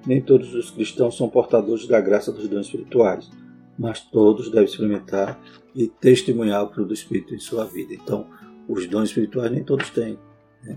Nem 0.07 0.21
todos 0.21 0.55
os 0.55 0.71
cristãos 0.71 1.17
são 1.17 1.29
portadores 1.29 1.87
da 1.87 2.01
graça 2.01 2.33
dos 2.33 2.49
dons 2.49 2.67
espirituais, 2.67 3.31
mas 3.79 4.01
todos 4.01 4.51
devem 4.51 4.65
experimentar 4.65 5.41
e 5.75 5.87
testemunhar 5.87 6.65
o 6.65 6.69
fruto 6.69 6.89
do 6.89 6.95
Espírito 6.95 7.35
em 7.35 7.39
sua 7.39 7.65
vida. 7.65 7.95
Então, 7.95 8.27
os 8.69 8.87
dons 8.87 9.09
espirituais 9.09 9.51
nem 9.51 9.65
todos 9.65 9.91
têm. 9.91 10.19
Né? 10.63 10.77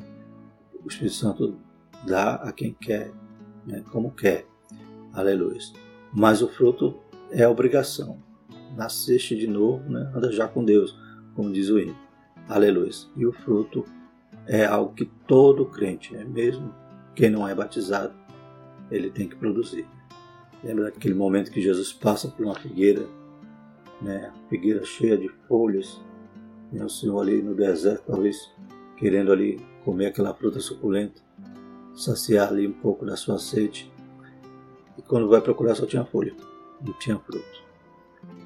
O 0.83 0.87
Espírito 0.87 1.15
Santo 1.15 1.57
dá 2.05 2.35
a 2.35 2.51
quem 2.51 2.73
quer, 2.73 3.11
né? 3.65 3.83
como 3.91 4.11
quer. 4.11 4.45
Aleluia. 5.13 5.59
Mas 6.13 6.41
o 6.41 6.47
fruto 6.47 6.99
é 7.31 7.47
obrigação. 7.47 8.21
Nasceste 8.75 9.35
de 9.35 9.47
novo, 9.47 9.89
né? 9.89 10.11
anda 10.13 10.31
já 10.31 10.47
com 10.47 10.63
Deus, 10.63 10.97
como 11.35 11.51
diz 11.51 11.69
o 11.69 11.79
hino. 11.79 11.95
Aleluia. 12.47 12.91
E 13.15 13.25
o 13.25 13.31
fruto 13.31 13.85
é 14.47 14.65
algo 14.65 14.93
que 14.93 15.05
todo 15.27 15.65
crente, 15.65 16.13
né? 16.13 16.23
mesmo 16.23 16.73
quem 17.15 17.29
não 17.29 17.47
é 17.47 17.53
batizado, 17.53 18.13
ele 18.91 19.09
tem 19.09 19.27
que 19.27 19.35
produzir. 19.35 19.85
Lembra 20.63 20.85
daquele 20.85 21.13
momento 21.13 21.51
que 21.51 21.61
Jesus 21.61 21.93
passa 21.93 22.27
por 22.27 22.45
uma 22.45 22.55
figueira, 22.55 23.05
né? 24.01 24.31
figueira 24.49 24.83
cheia 24.83 25.17
de 25.17 25.29
folhas, 25.47 26.01
e 26.71 26.81
o 26.81 26.89
Senhor 26.89 27.21
ali 27.21 27.41
no 27.41 27.53
deserto, 27.53 28.05
talvez 28.07 28.51
querendo 28.97 29.31
ali 29.31 29.63
comer 29.83 30.07
aquela 30.07 30.33
fruta 30.33 30.59
suculenta, 30.59 31.21
saciar 31.95 32.49
ali 32.49 32.67
um 32.67 32.73
pouco 32.73 33.05
da 33.05 33.15
sua 33.15 33.37
sede. 33.37 33.91
E 34.97 35.01
quando 35.01 35.29
vai 35.29 35.41
procurar 35.41 35.75
só 35.75 35.85
tinha 35.85 36.05
folha, 36.05 36.35
não 36.81 36.93
tinha 36.99 37.17
fruto. 37.19 37.63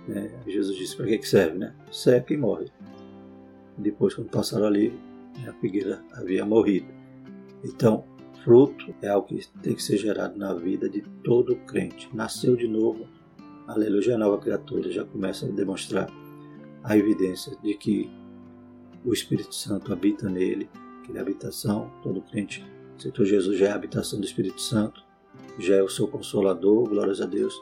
É, 0.09 0.31
Jesus 0.47 0.77
disse 0.77 0.95
para 0.95 1.05
que, 1.05 1.17
que 1.17 1.27
serve, 1.27 1.57
né? 1.57 1.75
Seca 1.91 2.33
e 2.33 2.37
morre. 2.37 2.71
Depois, 3.77 4.13
quando 4.13 4.29
passaram 4.29 4.65
ali, 4.65 4.97
a 5.47 5.53
figueira 5.53 6.03
havia 6.13 6.45
morrido. 6.45 6.87
Então, 7.63 8.05
fruto 8.43 8.93
é 9.01 9.09
algo 9.09 9.27
que 9.27 9.47
tem 9.61 9.75
que 9.75 9.83
ser 9.83 9.97
gerado 9.97 10.37
na 10.37 10.53
vida 10.53 10.89
de 10.89 11.01
todo 11.23 11.55
crente. 11.67 12.09
Nasceu 12.13 12.55
de 12.55 12.67
novo, 12.67 13.07
aleluia, 13.67 14.13
é 14.13 14.17
nova 14.17 14.37
criatura, 14.37 14.91
já 14.91 15.03
começa 15.03 15.45
a 15.45 15.49
demonstrar 15.49 16.09
a 16.83 16.97
evidência 16.97 17.55
de 17.61 17.73
que 17.73 18.09
o 19.03 19.13
Espírito 19.13 19.53
Santo 19.53 19.91
habita 19.91 20.29
nele, 20.29 20.69
ele 21.07 21.17
é 21.17 21.21
habitação, 21.21 21.91
todo 22.03 22.21
crente 22.21 22.65
aceitou 22.97 23.25
Jesus 23.25 23.57
já 23.57 23.67
é 23.67 23.71
a 23.71 23.75
habitação 23.75 24.19
do 24.19 24.25
Espírito 24.25 24.59
Santo, 24.59 25.03
já 25.59 25.75
é 25.75 25.83
o 25.83 25.89
seu 25.89 26.07
consolador, 26.07 26.89
glórias 26.89 27.21
a 27.21 27.25
Deus, 27.25 27.53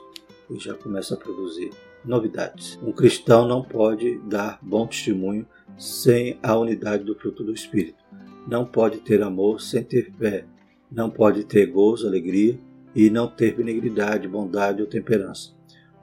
e 0.50 0.58
já 0.60 0.74
começa 0.74 1.14
a 1.14 1.18
produzir 1.18 1.72
novidades. 2.04 2.80
Um 2.82 2.92
cristão 2.92 3.48
não 3.48 3.62
pode 3.62 4.18
dar 4.20 4.60
bom 4.62 4.88
testemunho 4.88 5.46
sem 5.78 6.40
a 6.42 6.58
unidade 6.58 7.04
do 7.04 7.16
fruto 7.16 7.44
do 7.44 7.54
Espírito. 7.54 8.04
Não 8.48 8.66
pode 8.66 9.00
ter 9.00 9.22
amor 9.22 9.60
sem 9.60 9.84
ter 9.84 10.12
fé. 10.14 10.46
Não 10.92 11.10
pode 11.10 11.44
ter 11.44 11.66
gozo, 11.66 12.08
alegria 12.08 12.60
e 12.94 13.10
não 13.10 13.28
ter 13.28 13.56
benignidade, 13.56 14.28
bondade 14.28 14.82
ou 14.82 14.88
temperança. 14.88 15.52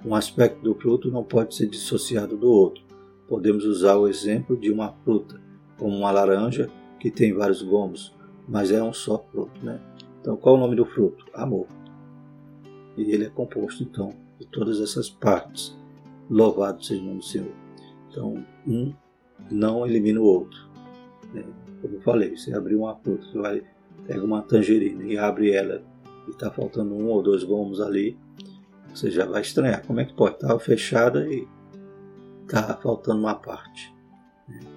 Um 0.04 0.14
aspecto 0.14 0.60
do 0.60 0.74
fruto 0.74 1.10
não 1.10 1.22
pode 1.22 1.54
ser 1.54 1.68
dissociado 1.68 2.36
do 2.36 2.50
outro. 2.50 2.82
Podemos 3.28 3.64
usar 3.64 3.96
o 3.96 4.08
exemplo 4.08 4.56
de 4.56 4.70
uma 4.70 4.92
fruta, 5.04 5.40
como 5.78 5.96
uma 5.96 6.10
laranja 6.10 6.68
que 7.02 7.10
tem 7.10 7.32
vários 7.32 7.62
gomos, 7.62 8.14
mas 8.46 8.70
é 8.70 8.80
um 8.80 8.92
só 8.92 9.18
fruto. 9.18 9.60
Né? 9.60 9.80
Então, 10.20 10.36
qual 10.36 10.54
é 10.54 10.58
o 10.58 10.60
nome 10.60 10.76
do 10.76 10.86
fruto? 10.86 11.26
Amor. 11.34 11.66
E 12.96 13.10
ele 13.10 13.24
é 13.24 13.28
composto, 13.28 13.82
então, 13.82 14.10
de 14.38 14.46
todas 14.46 14.80
essas 14.80 15.10
partes. 15.10 15.76
Louvado 16.30 16.84
seja 16.84 17.02
o 17.02 17.04
nome 17.04 17.18
do 17.18 17.24
Senhor. 17.24 17.52
Então, 18.08 18.46
um 18.64 18.94
não 19.50 19.84
elimina 19.84 20.20
o 20.20 20.24
outro. 20.24 20.56
Né? 21.34 21.44
Como 21.80 21.96
eu 21.96 22.00
falei, 22.02 22.36
você 22.36 22.54
abrir 22.54 22.76
uma 22.76 22.94
fruta, 22.94 23.24
você 23.24 23.36
vai 23.36 23.64
pega 24.06 24.24
uma 24.24 24.42
tangerina 24.42 25.02
e 25.04 25.18
abre 25.18 25.50
ela 25.50 25.82
e 26.28 26.30
está 26.30 26.52
faltando 26.52 26.94
um 26.94 27.08
ou 27.08 27.20
dois 27.20 27.42
gomos 27.42 27.80
ali, 27.80 28.16
você 28.94 29.10
já 29.10 29.26
vai 29.26 29.42
estranhar. 29.42 29.84
Como 29.84 29.98
é 29.98 30.04
que 30.04 30.14
pode? 30.14 30.36
Estava 30.36 30.58
fechada 30.60 31.26
e 31.28 31.48
está 32.42 32.76
faltando 32.76 33.18
uma 33.18 33.34
parte. 33.34 33.92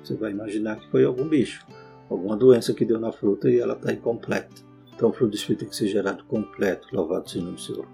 Você 0.04 0.16
vai 0.16 0.32
imaginar 0.32 0.80
que 0.80 0.90
foi 0.90 1.04
algum 1.04 1.28
bicho, 1.28 1.66
alguma 2.10 2.36
doença 2.36 2.74
que 2.74 2.86
deu 2.86 3.00
na 3.00 3.12
fruta 3.12 3.50
e 3.50 3.60
ela 3.60 3.74
está 3.74 3.92
incompleta. 3.92 4.64
Então 4.94 5.10
o 5.10 5.14
fruto 5.14 5.32
do 5.32 5.36
Espírito 5.36 5.60
tem 5.62 5.70
que 5.70 5.76
ser 5.76 5.88
gerado 5.88 6.24
completo, 6.26 6.88
louvado 6.94 7.30
seja 7.30 7.46
o 7.46 7.58
Senhor. 7.58 7.88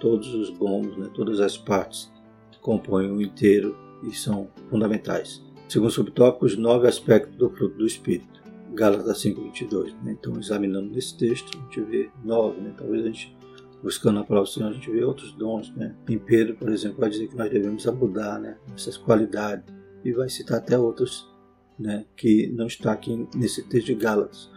Todos 0.00 0.34
os 0.34 0.50
gomos, 0.50 0.96
né, 0.96 1.08
todas 1.14 1.40
as 1.40 1.56
partes 1.56 2.10
compõem 2.60 3.10
o 3.10 3.20
inteiro 3.20 3.76
e 4.02 4.12
são 4.12 4.48
fundamentais. 4.68 5.42
Segundo 5.68 5.90
subtópico, 5.90 6.44
os 6.44 6.56
nove 6.56 6.86
aspectos 6.86 7.36
do 7.36 7.50
fruto 7.50 7.78
do 7.78 7.86
Espírito. 7.86 8.42
Gálatas 8.74 9.18
5:22. 9.18 9.94
Né? 10.02 10.12
Então, 10.12 10.38
examinando 10.38 10.90
nesse 10.90 11.16
texto, 11.16 11.56
a 11.56 11.62
gente 11.62 11.80
vê 11.82 12.10
nove, 12.24 12.60
né? 12.60 12.74
talvez 12.76 13.02
a 13.02 13.06
gente 13.06 13.36
buscando 13.82 14.20
a 14.20 14.24
palavra 14.24 14.48
do 14.48 14.52
Senhor, 14.52 14.70
a 14.70 14.72
gente 14.72 14.90
vê 14.90 15.04
outros 15.04 15.32
dons. 15.32 15.74
Né? 15.74 15.94
Em 16.08 16.18
Pedro, 16.18 16.56
por 16.56 16.70
exemplo, 16.70 17.00
vai 17.00 17.10
dizer 17.10 17.28
que 17.28 17.36
nós 17.36 17.50
devemos 17.50 17.86
abundar 17.86 18.40
né? 18.40 18.56
essas 18.74 18.96
qualidades 18.96 19.64
e 20.04 20.12
vai 20.12 20.28
citar 20.28 20.58
até 20.58 20.78
outros 20.78 21.31
né? 21.78 22.04
que 22.16 22.48
não 22.48 22.66
está 22.66 22.92
aqui 22.92 23.26
nesse 23.34 23.62
texto 23.64 23.86
de 23.86 23.94
Gálatas. 23.94 24.50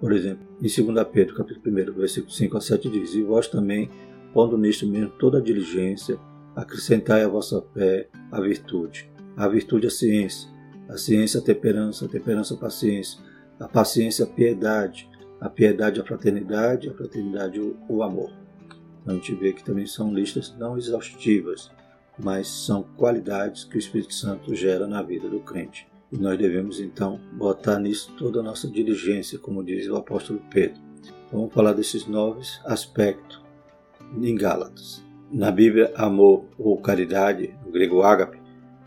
Por 0.00 0.12
exemplo, 0.12 0.46
em 0.62 0.84
2 0.84 1.06
Pedro, 1.12 1.34
capítulo 1.34 1.92
1, 1.92 1.92
versículo 1.94 2.32
5 2.32 2.56
a 2.56 2.60
7 2.60 2.88
diz: 2.88 3.14
E 3.14 3.22
vós 3.22 3.48
também, 3.48 3.90
pondo 4.32 4.56
nisto 4.56 4.86
mesmo 4.86 5.10
toda 5.18 5.38
a 5.38 5.42
diligência, 5.42 6.18
acrescentai 6.54 7.24
à 7.24 7.28
vossa 7.28 7.62
fé 7.74 8.08
a 8.30 8.40
virtude, 8.40 9.10
a 9.36 9.48
virtude 9.48 9.86
a 9.86 9.90
ciência, 9.90 10.48
a 10.88 10.96
ciência 10.96 11.40
a 11.40 11.42
temperança, 11.42 12.04
a 12.04 12.08
temperança 12.08 12.54
a 12.54 12.56
paciência, 12.56 13.20
a 13.58 13.68
paciência 13.68 14.24
a 14.24 14.28
piedade, 14.28 15.08
a 15.40 15.48
piedade 15.48 16.00
a 16.00 16.04
fraternidade, 16.04 16.88
a 16.88 16.94
fraternidade 16.94 17.60
o, 17.88 18.02
amor. 18.02 18.30
Então 19.02 19.14
a 19.14 19.18
gente 19.18 19.34
vê 19.34 19.52
que 19.52 19.64
também 19.64 19.86
são 19.86 20.12
listas 20.12 20.54
não 20.58 20.76
exaustivas, 20.76 21.70
mas 22.18 22.48
são 22.48 22.82
qualidades 22.96 23.64
que 23.64 23.76
o 23.76 23.78
Espírito 23.78 24.14
Santo 24.14 24.54
gera 24.54 24.86
na 24.86 25.02
vida 25.02 25.28
do 25.28 25.40
crente. 25.40 25.88
E 26.10 26.16
nós 26.16 26.38
devemos 26.38 26.80
então 26.80 27.20
botar 27.32 27.78
nisso 27.78 28.12
toda 28.16 28.40
a 28.40 28.42
nossa 28.42 28.68
diligência, 28.68 29.38
como 29.38 29.62
diz 29.62 29.88
o 29.88 29.96
apóstolo 29.96 30.40
Pedro. 30.50 30.80
Vamos 31.30 31.52
falar 31.52 31.74
desses 31.74 32.06
novos 32.06 32.60
aspectos 32.64 33.42
em 34.22 34.34
Gálatas. 34.34 35.04
Na 35.30 35.50
Bíblia, 35.50 35.92
amor 35.94 36.44
ou 36.58 36.78
caridade, 36.78 37.54
no 37.64 37.70
grego 37.70 38.02
ágape, 38.02 38.38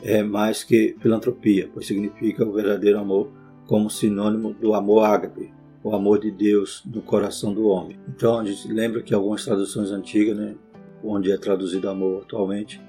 é 0.02 0.24
mais 0.24 0.64
que 0.64 0.96
filantropia, 1.00 1.70
pois 1.72 1.86
significa 1.86 2.44
o 2.44 2.52
verdadeiro 2.52 2.98
amor 2.98 3.30
como 3.68 3.90
sinônimo 3.90 4.54
do 4.54 4.74
amor 4.74 5.06
ágape, 5.06 5.54
o 5.84 5.94
amor 5.94 6.20
de 6.20 6.32
Deus 6.32 6.84
no 6.86 7.02
coração 7.04 7.54
do 7.54 7.68
homem. 7.68 8.00
Então 8.10 8.40
a 8.40 8.44
gente 8.44 8.68
lembra 8.68 9.04
que 9.04 9.14
algumas 9.14 9.46
traduções 9.46 9.92
antigas, 9.92 10.36
né, 10.36 10.56
onde 11.04 11.32
é 11.32 11.38
traduzido 11.38 11.88
amor 11.88 12.24
atualmente, 12.24 12.82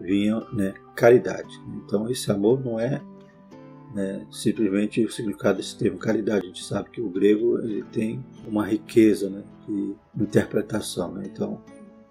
vinha 0.00 0.40
né, 0.52 0.74
caridade. 0.94 1.52
Então 1.84 2.08
esse 2.08 2.30
amor 2.30 2.64
não 2.64 2.78
é 2.78 3.02
né, 3.94 4.26
simplesmente 4.30 5.04
o 5.04 5.10
significado 5.10 5.58
desse 5.58 5.76
termo 5.76 5.98
caridade. 5.98 6.44
A 6.44 6.48
gente 6.48 6.64
sabe 6.64 6.90
que 6.90 7.00
o 7.00 7.08
grego 7.08 7.58
ele 7.58 7.82
tem 7.84 8.24
uma 8.46 8.66
riqueza 8.66 9.28
né, 9.28 9.42
de 9.66 9.94
interpretação. 10.20 11.12
Né? 11.12 11.24
Então, 11.32 11.60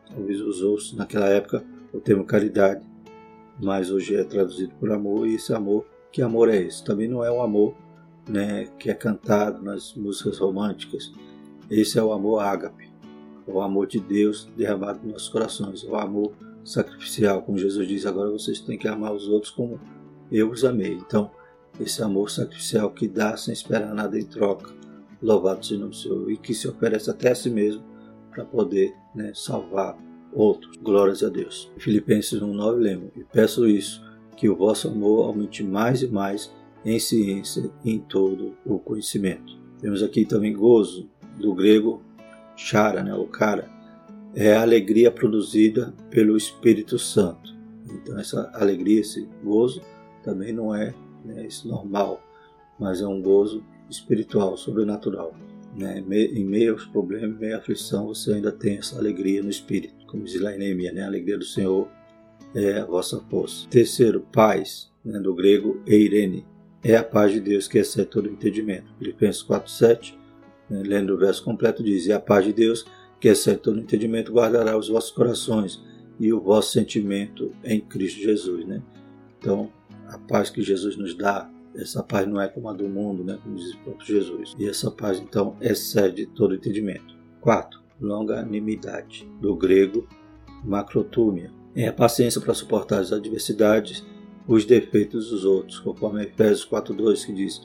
talvez 0.07 0.39
usou-se 0.39 0.95
naquela 0.95 1.27
época 1.27 1.63
o 1.93 1.99
termo 1.99 2.23
caridade, 2.23 2.85
mas 3.61 3.91
hoje 3.91 4.15
é 4.15 4.23
traduzido 4.23 4.73
por 4.79 4.91
amor, 4.91 5.27
e 5.27 5.35
esse 5.35 5.53
amor, 5.53 5.85
que 6.11 6.21
amor 6.21 6.49
é 6.49 6.57
esse? 6.57 6.83
Também 6.83 7.07
não 7.07 7.23
é 7.23 7.31
o 7.31 7.41
amor 7.41 7.75
né, 8.27 8.67
que 8.79 8.89
é 8.89 8.93
cantado 8.93 9.61
nas 9.61 9.93
músicas 9.93 10.37
românticas. 10.37 11.11
Esse 11.69 11.99
é 11.99 12.03
o 12.03 12.11
amor 12.11 12.39
ágape, 12.39 12.89
o 13.45 13.61
amor 13.61 13.87
de 13.87 13.99
Deus 13.99 14.49
derramado 14.55 14.99
nos 15.03 15.13
nossos 15.13 15.29
corações, 15.29 15.83
o 15.83 15.95
amor 15.95 16.33
sacrificial, 16.63 17.41
como 17.41 17.57
Jesus 17.57 17.87
diz, 17.87 18.05
agora 18.05 18.29
vocês 18.29 18.59
têm 18.59 18.77
que 18.77 18.87
amar 18.87 19.13
os 19.13 19.27
outros 19.27 19.51
como 19.51 19.79
eu 20.31 20.49
os 20.49 20.63
amei. 20.63 20.93
Então, 20.93 21.31
esse 21.81 22.01
amor 22.01 22.29
sacrificial 22.29 22.91
que 22.91 23.07
dá 23.07 23.35
sem 23.35 23.53
esperar 23.53 23.93
nada 23.93 24.19
em 24.19 24.25
troca. 24.25 24.71
Louvado 25.21 25.65
seja 25.65 25.85
o 25.85 25.93
Senhor. 25.93 26.31
E 26.31 26.37
que 26.37 26.53
se 26.53 26.67
oferece 26.67 27.09
até 27.09 27.31
a 27.31 27.35
si 27.35 27.49
mesmo 27.49 27.83
para 28.31 28.45
poder 28.45 28.93
né, 29.13 29.31
salvar 29.35 29.97
outros. 30.33 30.77
Glórias 30.77 31.23
a 31.23 31.29
Deus. 31.29 31.71
Filipenses 31.77 32.39
1,9 32.39 32.75
lembra. 32.75 33.11
E 33.15 33.23
peço 33.23 33.67
isso, 33.67 34.03
que 34.35 34.49
o 34.49 34.55
vosso 34.55 34.87
amor 34.87 35.27
aumente 35.27 35.63
mais 35.63 36.01
e 36.01 36.07
mais 36.07 36.51
em 36.83 36.97
ciência 36.99 37.69
e 37.83 37.91
em 37.91 37.99
todo 37.99 38.55
o 38.65 38.79
conhecimento. 38.79 39.59
Temos 39.79 40.01
aqui 40.01 40.25
também 40.25 40.53
gozo, 40.53 41.09
do 41.39 41.53
grego 41.53 42.01
chara, 42.55 43.03
né, 43.03 43.13
o 43.13 43.25
cara, 43.25 43.69
é 44.35 44.53
a 44.53 44.61
alegria 44.61 45.11
produzida 45.11 45.93
pelo 46.09 46.37
Espírito 46.37 46.97
Santo. 46.97 47.53
Então 47.89 48.17
essa 48.19 48.49
alegria, 48.53 49.01
esse 49.01 49.27
gozo, 49.43 49.81
também 50.23 50.53
não 50.53 50.73
é 50.73 50.93
né, 51.23 51.45
isso 51.45 51.67
normal, 51.67 52.21
mas 52.79 53.01
é 53.01 53.07
um 53.07 53.21
gozo 53.21 53.63
espiritual, 53.89 54.57
sobrenatural. 54.57 55.33
Né? 55.75 55.99
Em 55.99 56.43
meio 56.43 56.73
aos 56.73 56.85
problemas, 56.85 57.35
em 57.35 57.39
meio 57.39 57.55
à 57.55 57.59
aflição, 57.59 58.07
você 58.07 58.33
ainda 58.33 58.51
tem 58.51 58.77
essa 58.77 58.97
alegria 58.97 59.41
no 59.41 59.49
espírito, 59.49 60.05
como 60.07 60.23
diz 60.23 60.39
lá 60.41 60.53
em 60.53 60.59
Neemias, 60.59 60.93
né? 60.93 61.03
a 61.03 61.07
alegria 61.07 61.37
do 61.37 61.45
Senhor 61.45 61.87
é 62.53 62.79
a 62.79 62.85
vossa 62.85 63.19
força. 63.29 63.67
Terceiro, 63.69 64.25
paz, 64.31 64.91
né? 65.03 65.19
do 65.19 65.33
grego 65.33 65.81
eirene, 65.85 66.45
é 66.83 66.95
a 66.95 67.03
paz 67.03 67.31
de 67.31 67.39
Deus 67.39 67.67
que 67.67 67.77
excede 67.77 68.07
todo 68.07 68.29
entendimento. 68.29 68.93
Filipenses 68.97 69.43
4,7, 69.43 70.15
né? 70.69 70.83
lendo 70.83 71.13
o 71.13 71.17
verso 71.17 71.43
completo, 71.43 71.83
diz: 71.83 72.07
E 72.07 72.11
a 72.11 72.19
paz 72.19 72.45
de 72.45 72.53
Deus 72.53 72.85
que 73.19 73.27
excede 73.27 73.59
todo 73.59 73.79
entendimento 73.79 74.33
guardará 74.33 74.75
os 74.75 74.89
vossos 74.89 75.11
corações 75.11 75.79
e 76.19 76.33
o 76.33 76.41
vosso 76.41 76.71
sentimento 76.71 77.51
em 77.63 77.79
Cristo 77.79 78.19
Jesus. 78.19 78.65
Né? 78.65 78.81
Então, 79.37 79.71
a 80.11 80.17
paz 80.17 80.49
que 80.49 80.61
Jesus 80.61 80.97
nos 80.97 81.15
dá, 81.15 81.49
essa 81.73 82.03
paz 82.03 82.27
não 82.27 82.39
é 82.39 82.47
como 82.49 82.69
a 82.69 82.73
do 82.73 82.87
mundo, 82.87 83.23
né, 83.23 83.39
como 83.41 83.55
diz 83.55 83.73
o 83.73 83.79
próprio 83.79 84.05
Jesus. 84.05 84.53
E 84.59 84.67
essa 84.67 84.91
paz, 84.91 85.19
então, 85.19 85.55
excede 85.61 86.25
todo 86.25 86.53
entendimento. 86.53 87.15
Quarto, 87.39 87.81
longanimidade, 87.99 89.29
do 89.39 89.55
grego 89.55 90.07
macrotúmia. 90.63 91.51
É 91.73 91.87
a 91.87 91.93
paciência 91.93 92.41
para 92.41 92.53
suportar 92.53 92.99
as 92.99 93.13
adversidades, 93.13 94.05
os 94.45 94.65
defeitos 94.65 95.29
dos 95.29 95.45
outros, 95.45 95.79
conforme 95.79 96.23
Efésios 96.23 96.67
4.2 96.67 97.25
que 97.25 97.33
diz, 97.33 97.61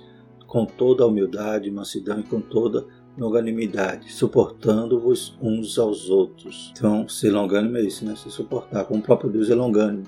com 0.47 0.65
toda 0.65 1.03
a 1.03 1.07
humildade, 1.07 1.71
mansidão 1.71 2.21
e 2.21 2.23
com 2.23 2.41
toda 2.41 2.87
longanimidade, 3.19 4.13
suportando-vos 4.13 5.37
uns 5.43 5.79
aos 5.79 6.09
outros. 6.09 6.73
Então, 6.77 7.09
ser 7.09 7.31
longânimo 7.31 7.79
é 7.79 7.83
isso, 7.83 8.05
né? 8.05 8.15
Se 8.15 8.31
suportar, 8.31 8.85
como 8.85 9.01
o 9.01 9.03
próprio 9.03 9.31
Deus 9.31 9.51
é 9.51 9.55
longânimo. 9.55 10.05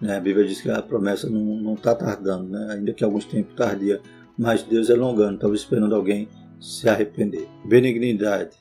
Né? 0.00 0.16
A 0.16 0.20
Bíblia 0.20 0.46
diz 0.46 0.60
que 0.60 0.70
a 0.70 0.82
promessa 0.82 1.28
não 1.28 1.74
está 1.74 1.94
tardando, 1.94 2.48
né? 2.48 2.68
ainda 2.70 2.92
que 2.92 3.04
alguns 3.04 3.24
tempos 3.24 3.54
tardia, 3.54 4.00
mas 4.38 4.62
Deus 4.62 4.90
é 4.90 4.94
longano, 4.94 5.36
estava 5.36 5.54
esperando 5.54 5.94
alguém 5.94 6.28
se 6.60 6.88
arrepender. 6.88 7.48
Benignidade 7.64 8.56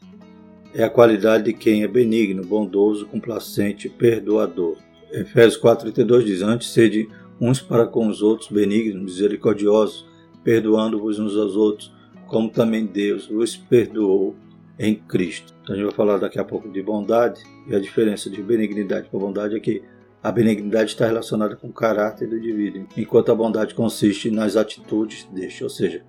é 0.73 0.83
a 0.83 0.89
qualidade 0.89 1.45
de 1.45 1.53
quem 1.53 1.83
é 1.83 1.87
benigno, 1.87 2.43
bondoso, 2.43 3.05
complacente, 3.05 3.89
perdoador. 3.89 4.77
Efésios 5.11 5.61
4,32 5.61 6.23
diz: 6.23 6.41
Antes 6.41 6.69
sede 6.69 7.07
uns 7.39 7.61
para 7.61 7.85
com 7.85 8.07
os 8.07 8.21
outros 8.21 8.49
benignos, 8.49 9.01
misericordiosos, 9.01 10.05
perdoando-vos 10.43 11.19
uns 11.19 11.35
aos 11.37 11.55
outros, 11.55 11.93
como 12.27 12.49
também 12.49 12.85
Deus 12.85 13.27
vos 13.27 13.55
perdoou 13.55 14.35
em 14.77 14.95
Cristo. 14.95 15.53
Então 15.61 15.73
a 15.73 15.77
gente 15.77 15.87
vai 15.87 15.95
falar 15.95 16.17
daqui 16.17 16.39
a 16.39 16.43
pouco 16.43 16.69
de 16.69 16.81
bondade, 16.81 17.41
e 17.67 17.75
a 17.75 17.79
diferença 17.79 18.29
de 18.29 18.41
benignidade 18.41 19.09
para 19.09 19.19
bondade 19.19 19.55
é 19.55 19.59
que 19.59 19.81
a 20.25 20.31
benignidade 20.31 20.89
está 20.89 21.05
relacionada 21.05 21.55
com 21.55 21.67
o 21.67 21.71
caráter 21.71 22.27
do 22.27 22.35
indivíduo, 22.35 22.87
enquanto 22.97 23.31
a 23.31 23.35
bondade 23.35 23.75
consiste 23.75 24.31
nas 24.31 24.55
atitudes 24.55 25.29
deste, 25.31 25.63
ou 25.63 25.69
seja, 25.69 26.03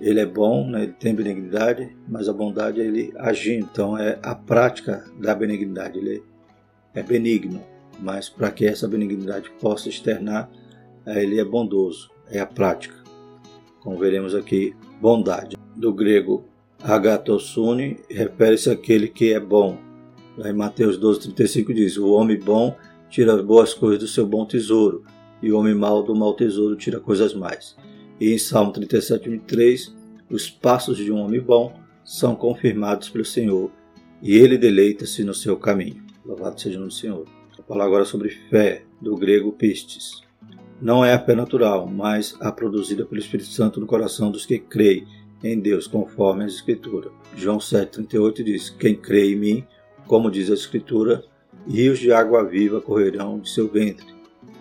ele 0.00 0.18
é 0.18 0.26
bom, 0.26 0.68
né, 0.68 0.82
ele 0.82 0.92
tem 0.94 1.14
benignidade, 1.14 1.96
mas 2.08 2.28
a 2.28 2.32
bondade 2.32 2.80
é 2.80 2.84
ele 2.84 3.14
agindo. 3.16 3.68
Então 3.72 3.96
é 3.96 4.18
a 4.20 4.34
prática 4.34 5.04
da 5.16 5.32
benignidade, 5.32 5.96
ele 5.96 6.24
é 6.92 7.04
benigno, 7.04 7.62
mas 8.00 8.28
para 8.28 8.50
que 8.50 8.66
essa 8.66 8.88
benignidade 8.88 9.48
possa 9.60 9.88
externar, 9.88 10.50
é, 11.06 11.22
ele 11.22 11.38
é 11.38 11.44
bondoso, 11.44 12.10
é 12.28 12.40
a 12.40 12.46
prática. 12.46 12.96
Como 13.78 13.96
veremos 13.96 14.34
aqui, 14.34 14.74
bondade. 15.00 15.56
Do 15.76 15.94
grego 15.94 16.42
agatosune 16.82 18.00
refere-se 18.10 18.70
àquele 18.70 19.06
que 19.06 19.32
é 19.32 19.38
bom. 19.38 19.78
Lá 20.36 20.50
em 20.50 20.52
Mateus 20.52 20.98
12,35 20.98 21.72
diz: 21.72 21.96
O 21.96 22.10
homem 22.10 22.40
bom 22.40 22.74
tira 23.12 23.42
boas 23.42 23.74
coisas 23.74 23.98
do 23.98 24.08
seu 24.08 24.26
bom 24.26 24.46
tesouro, 24.46 25.04
e 25.42 25.52
o 25.52 25.58
homem 25.58 25.74
mau 25.74 26.02
do 26.02 26.16
mau 26.16 26.32
tesouro 26.32 26.74
tira 26.74 26.98
coisas 26.98 27.34
mais. 27.34 27.76
E 28.18 28.32
em 28.32 28.38
Salmo 28.38 28.72
37, 28.72 29.28
23, 29.28 29.94
os 30.30 30.48
passos 30.48 30.96
de 30.96 31.12
um 31.12 31.18
homem 31.18 31.38
bom 31.38 31.78
são 32.02 32.34
confirmados 32.34 33.10
pelo 33.10 33.24
Senhor, 33.24 33.70
e 34.22 34.34
ele 34.34 34.56
deleita-se 34.56 35.22
no 35.24 35.34
seu 35.34 35.58
caminho. 35.58 36.02
Louvado 36.24 36.58
seja 36.58 36.76
o 36.76 36.80
nome 36.80 36.90
do 36.90 36.94
Senhor. 36.94 37.26
Vou 37.54 37.66
falar 37.68 37.84
agora 37.84 38.06
sobre 38.06 38.30
fé, 38.30 38.82
do 38.98 39.14
grego 39.14 39.52
pistes. 39.52 40.22
Não 40.80 41.04
é 41.04 41.12
a 41.12 41.18
fé 41.18 41.34
natural, 41.34 41.86
mas 41.86 42.34
a 42.40 42.50
produzida 42.50 43.04
pelo 43.04 43.20
Espírito 43.20 43.50
Santo 43.50 43.78
no 43.78 43.86
coração 43.86 44.30
dos 44.30 44.46
que 44.46 44.58
creem 44.58 45.06
em 45.44 45.60
Deus, 45.60 45.86
conforme 45.86 46.44
a 46.44 46.46
Escritura. 46.46 47.10
João 47.36 47.58
7,38 47.58 48.42
diz: 48.42 48.70
Quem 48.70 48.96
crê 48.96 49.32
em 49.32 49.36
mim, 49.36 49.66
como 50.06 50.30
diz 50.30 50.50
a 50.50 50.54
Escritura, 50.54 51.22
rios 51.68 51.98
de 51.98 52.12
água 52.12 52.44
viva 52.44 52.80
correrão 52.80 53.38
de 53.38 53.50
seu 53.50 53.68
ventre. 53.68 54.06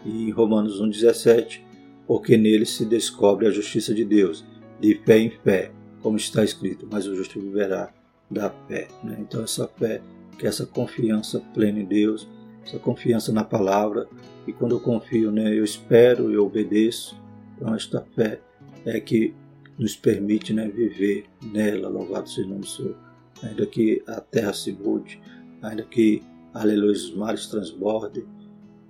E 0.06 0.30
em 0.30 0.32
Romanos 0.32 0.82
1,17, 0.82 1.62
porque 2.08 2.38
nele 2.38 2.66
se 2.66 2.86
descobre 2.86 3.48
a 3.48 3.52
justiça 3.52 3.94
de 3.94 4.04
Deus, 4.04 4.46
de 4.80 4.96
fé 5.06 5.20
em 5.20 5.30
fé, 5.30 5.72
como 6.02 6.18
está 6.18 6.44
escrito, 6.44 6.88
mas 6.92 7.08
o 7.08 7.16
justo 7.16 7.40
viverá 7.40 7.94
da 8.30 8.50
fé. 8.68 8.88
Né? 9.04 9.18
Então 9.20 9.44
essa 9.44 9.68
fé, 9.68 10.02
que 10.38 10.46
é 10.46 10.50
essa 10.50 10.66
confiança 10.66 11.40
plena 11.54 11.80
em 11.80 11.86
Deus, 11.86 12.28
essa 12.66 12.80
confiança 12.80 13.32
na 13.32 13.44
palavra. 13.44 14.08
E 14.48 14.54
quando 14.54 14.76
eu 14.76 14.80
confio, 14.80 15.32
né, 15.32 15.58
eu 15.58 15.64
espero, 15.64 16.32
eu 16.32 16.46
obedeço. 16.46 17.20
Então, 17.56 17.76
esta 17.76 18.02
fé 18.16 18.40
é 18.86 19.00
que 19.00 19.34
nos 19.78 19.96
permite 19.96 20.54
né, 20.54 20.68
viver 20.68 21.26
nela, 21.42 21.90
louvado 21.90 22.30
seja 22.30 22.48
o 22.48 22.50
nome 22.50 22.62
do 22.62 22.68
Senhor. 22.68 22.96
Ainda 23.44 23.66
que 23.66 24.04
a 24.08 24.20
terra 24.22 24.54
se 24.54 24.72
mude, 24.72 25.22
ainda 25.62 25.84
que, 25.84 26.22
aleluia, 26.54 26.92
os 26.92 27.14
mares 27.14 27.48
transbordem, 27.48 28.26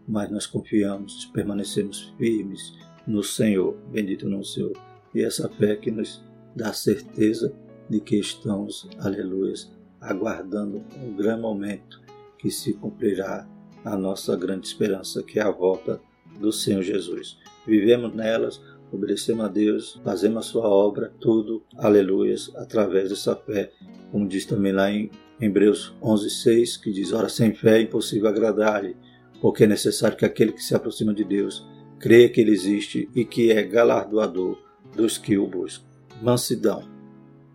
mas 0.07 0.29
nós 0.29 0.45
confiamos, 0.45 1.25
permanecemos 1.25 2.13
firmes 2.17 2.73
no 3.07 3.23
Senhor, 3.23 3.75
bendito 3.91 4.27
no 4.27 4.43
Senhor. 4.43 4.73
E 5.13 5.21
essa 5.21 5.49
fé 5.49 5.75
que 5.75 5.91
nos 5.91 6.23
dá 6.55 6.73
certeza 6.73 7.53
de 7.89 7.99
que 7.99 8.17
estamos, 8.17 8.89
aleluia, 8.99 9.53
aguardando 9.99 10.83
um 10.97 11.15
grande 11.15 11.41
momento 11.41 12.01
que 12.37 12.49
se 12.49 12.73
cumprirá 12.73 13.47
a 13.83 13.97
nossa 13.97 14.35
grande 14.35 14.67
esperança, 14.67 15.23
que 15.23 15.39
é 15.39 15.43
a 15.43 15.51
volta 15.51 16.01
do 16.39 16.51
Senhor 16.51 16.81
Jesus. 16.81 17.37
Vivemos 17.67 18.13
nelas, 18.13 18.61
obedecemos 18.91 19.45
a 19.45 19.47
Deus, 19.47 19.99
fazemos 20.03 20.45
a 20.45 20.49
sua 20.49 20.67
obra, 20.67 21.13
tudo, 21.19 21.63
aleluias, 21.77 22.51
através 22.55 23.09
dessa 23.09 23.35
fé, 23.35 23.71
como 24.11 24.27
diz 24.27 24.45
também 24.45 24.71
lá 24.71 24.91
em 24.91 25.09
Hebreus 25.41 25.91
11:6, 25.99 26.77
que 26.77 26.91
diz: 26.91 27.11
"Ora, 27.11 27.27
sem 27.27 27.53
fé 27.53 27.79
é 27.79 27.81
impossível 27.81 28.29
agradar-lhe, 28.29 28.95
porque 29.41 29.63
é 29.63 29.67
necessário 29.67 30.15
que 30.15 30.23
aquele 30.23 30.51
que 30.51 30.63
se 30.63 30.75
aproxima 30.75 31.13
de 31.13 31.23
Deus 31.23 31.67
creia 31.99 32.29
que 32.29 32.39
ele 32.39 32.51
existe 32.51 33.09
e 33.15 33.25
que 33.25 33.51
é 33.51 33.63
galardoador 33.63 34.61
dos 34.95 35.17
que 35.17 35.37
o 35.37 35.47
buscam." 35.47 35.83
Mansidão, 36.21 36.83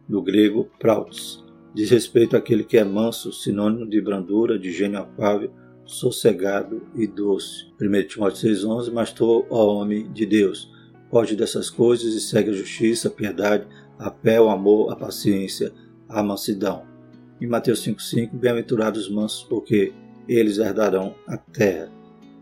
do 0.09 0.21
grego 0.21 0.69
prautes, 0.81 1.45
diz 1.73 1.89
respeito 1.91 2.37
àquele 2.37 2.65
que 2.65 2.77
é 2.77 2.83
manso, 2.83 3.33
sinônimo 3.33 3.89
de 3.89 4.01
brandura, 4.01 4.59
de 4.59 4.73
gênio 4.73 4.99
afável, 4.99 5.53
sossegado 5.85 6.83
e 6.97 7.07
doce. 7.07 7.67
1 7.81 8.09
Timóteo 8.09 8.41
6,11 8.41 8.91
Mas 8.93 9.13
tu, 9.13 9.47
ó 9.49 9.75
homem 9.77 10.11
de 10.13 10.27
Deus, 10.27 10.69
foge 11.09 11.37
dessas 11.37 11.71
coisas 11.71 12.15
e 12.15 12.21
segue 12.21 12.51
a 12.51 12.55
justiça, 12.55 13.07
a 13.07 13.13
piedade, 13.13 13.69
a 13.97 14.11
fé, 14.11 14.41
o 14.41 14.49
amor, 14.49 14.91
a 14.91 14.97
paciência, 14.97 15.73
a 16.09 16.21
mansidão. 16.23 16.96
Em 17.39 17.47
Mateus 17.47 17.87
5,5 17.87 18.31
Bem-aventurados 18.33 19.07
os 19.07 19.11
mansos, 19.15 19.43
porque 19.45 19.93
eles 20.27 20.57
herdarão 20.57 21.15
a 21.29 21.37
terra. 21.37 21.91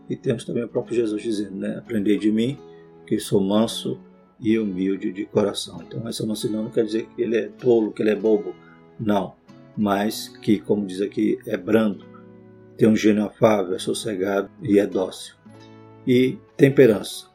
E 0.09 0.15
temos 0.15 0.45
também 0.45 0.63
o 0.63 0.69
próprio 0.69 0.95
Jesus 0.95 1.21
dizendo, 1.21 1.57
né? 1.57 1.77
Aprendei 1.77 2.17
de 2.17 2.31
mim, 2.31 2.57
que 3.05 3.19
sou 3.19 3.41
manso 3.41 3.99
e 4.39 4.57
humilde 4.57 5.11
de 5.11 5.25
coração. 5.25 5.81
Então 5.85 6.07
essa 6.07 6.25
mansidão 6.25 6.63
não 6.63 6.69
quer 6.69 6.85
dizer 6.85 7.07
que 7.07 7.21
ele 7.21 7.35
é 7.35 7.47
tolo, 7.47 7.91
que 7.91 8.01
ele 8.01 8.11
é 8.11 8.15
bobo, 8.15 8.55
não, 8.97 9.35
mas 9.75 10.29
que, 10.41 10.59
como 10.59 10.85
diz 10.85 11.01
aqui, 11.01 11.39
é 11.45 11.57
brando, 11.57 12.05
tem 12.77 12.87
um 12.87 12.95
gênio 12.95 13.25
afável, 13.25 13.75
é 13.75 13.79
sossegado 13.79 14.49
e 14.61 14.79
é 14.79 14.87
dócil. 14.87 15.35
E 16.07 16.37
temperança, 16.55 17.27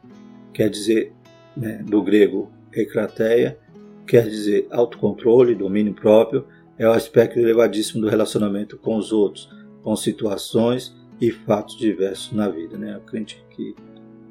quer 0.54 0.70
dizer, 0.70 1.12
né, 1.54 1.82
do 1.82 2.02
grego 2.02 2.50
ekrateia, 2.72 3.58
quer 4.06 4.26
dizer 4.28 4.66
autocontrole, 4.70 5.54
domínio 5.54 5.92
próprio, 5.92 6.46
é 6.80 6.88
o 6.88 6.92
aspecto 6.92 7.38
elevadíssimo 7.38 8.00
do 8.00 8.08
relacionamento 8.08 8.78
com 8.78 8.96
os 8.96 9.12
outros, 9.12 9.50
com 9.82 9.94
situações 9.94 10.96
e 11.20 11.30
fatos 11.30 11.76
diversos 11.76 12.32
na 12.32 12.48
vida. 12.48 12.78
Né? 12.78 12.96
O 12.96 13.02
crente 13.02 13.44
que 13.50 13.76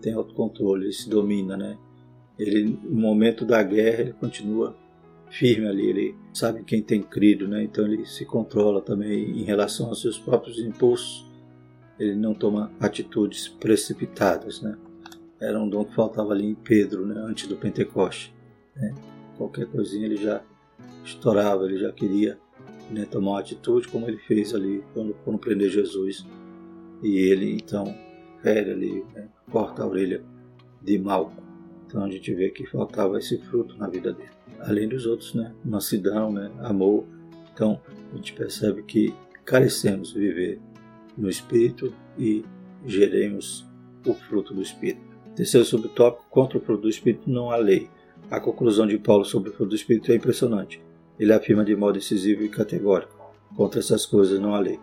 tem 0.01 0.13
autocontrole, 0.13 0.85
ele 0.85 0.93
se 0.93 1.07
domina, 1.07 1.55
né? 1.55 1.77
Ele, 2.39 2.75
no 2.83 2.99
momento 2.99 3.45
da 3.45 3.61
guerra, 3.61 4.01
ele 4.01 4.13
continua 4.13 4.75
firme 5.29 5.67
ali, 5.67 5.89
ele 5.89 6.15
sabe 6.33 6.63
quem 6.63 6.81
tem 6.81 7.03
crido, 7.03 7.47
né? 7.47 7.61
então 7.61 7.85
ele 7.85 8.03
se 8.07 8.25
controla 8.25 8.81
também 8.81 9.29
em 9.29 9.43
relação 9.43 9.87
aos 9.87 10.01
seus 10.01 10.17
próprios 10.17 10.57
impulsos, 10.57 11.29
ele 11.99 12.15
não 12.15 12.33
toma 12.33 12.71
atitudes 12.79 13.47
precipitadas. 13.47 14.59
Né? 14.59 14.75
Era 15.39 15.61
um 15.61 15.69
dom 15.69 15.85
que 15.85 15.93
faltava 15.93 16.33
ali 16.33 16.47
em 16.47 16.55
Pedro, 16.55 17.05
né? 17.05 17.21
antes 17.27 17.47
do 17.47 17.57
Pentecoste. 17.57 18.33
Né? 18.75 18.95
Qualquer 19.37 19.67
coisinha 19.67 20.07
ele 20.07 20.17
já 20.17 20.41
estourava, 21.03 21.65
ele 21.65 21.77
já 21.77 21.91
queria 21.91 22.39
né, 22.89 23.05
tomar 23.05 23.31
uma 23.31 23.39
atitude 23.39 23.87
como 23.87 24.07
ele 24.07 24.17
fez 24.19 24.53
ali 24.53 24.83
quando, 24.93 25.13
quando 25.23 25.39
prender 25.39 25.69
Jesus. 25.69 26.25
E 27.01 27.17
ele 27.17 27.53
então 27.53 27.95
fere 28.41 28.71
ali, 28.71 29.05
né? 29.13 29.27
corta 29.51 29.83
a 29.83 29.87
orelha 29.87 30.23
de 30.81 30.97
Malco. 30.99 31.41
Então 31.87 32.03
a 32.03 32.09
gente 32.09 32.33
vê 32.33 32.49
que 32.49 32.65
faltava 32.65 33.17
esse 33.17 33.37
fruto 33.37 33.77
na 33.77 33.87
vida 33.87 34.13
dele 34.13 34.39
além 34.61 34.87
dos 34.87 35.05
outros, 35.05 35.33
né? 35.33 35.53
Mansidão, 35.63 36.31
né? 36.31 36.51
Amor. 36.59 37.05
Então, 37.53 37.79
a 38.11 38.15
gente 38.15 38.33
percebe 38.33 38.83
que 38.83 39.13
carecemos 39.45 40.13
de 40.13 40.19
viver 40.19 40.61
no 41.17 41.29
Espírito 41.29 41.93
e 42.17 42.43
geremos 42.85 43.67
o 44.05 44.13
fruto 44.13 44.53
do 44.53 44.61
Espírito. 44.61 45.09
Terceiro 45.35 45.65
subtópico, 45.65 46.25
contra 46.29 46.57
o 46.57 46.61
fruto 46.61 46.83
do 46.83 46.89
Espírito 46.89 47.29
não 47.29 47.51
há 47.51 47.57
lei. 47.57 47.89
A 48.31 48.39
conclusão 48.39 48.85
de 48.85 48.97
Paulo 48.99 49.25
sobre 49.25 49.49
o 49.49 49.53
fruto 49.53 49.71
do 49.71 49.75
Espírito 49.75 50.11
é 50.11 50.15
impressionante. 50.15 50.79
Ele 51.19 51.33
afirma 51.33 51.65
de 51.65 51.75
modo 51.75 51.95
decisivo 51.95 52.43
e 52.43 52.49
categórico: 52.49 53.33
contra 53.55 53.79
essas 53.79 54.05
coisas 54.05 54.39
não 54.39 54.53
há 54.53 54.59
lei. 54.59 54.79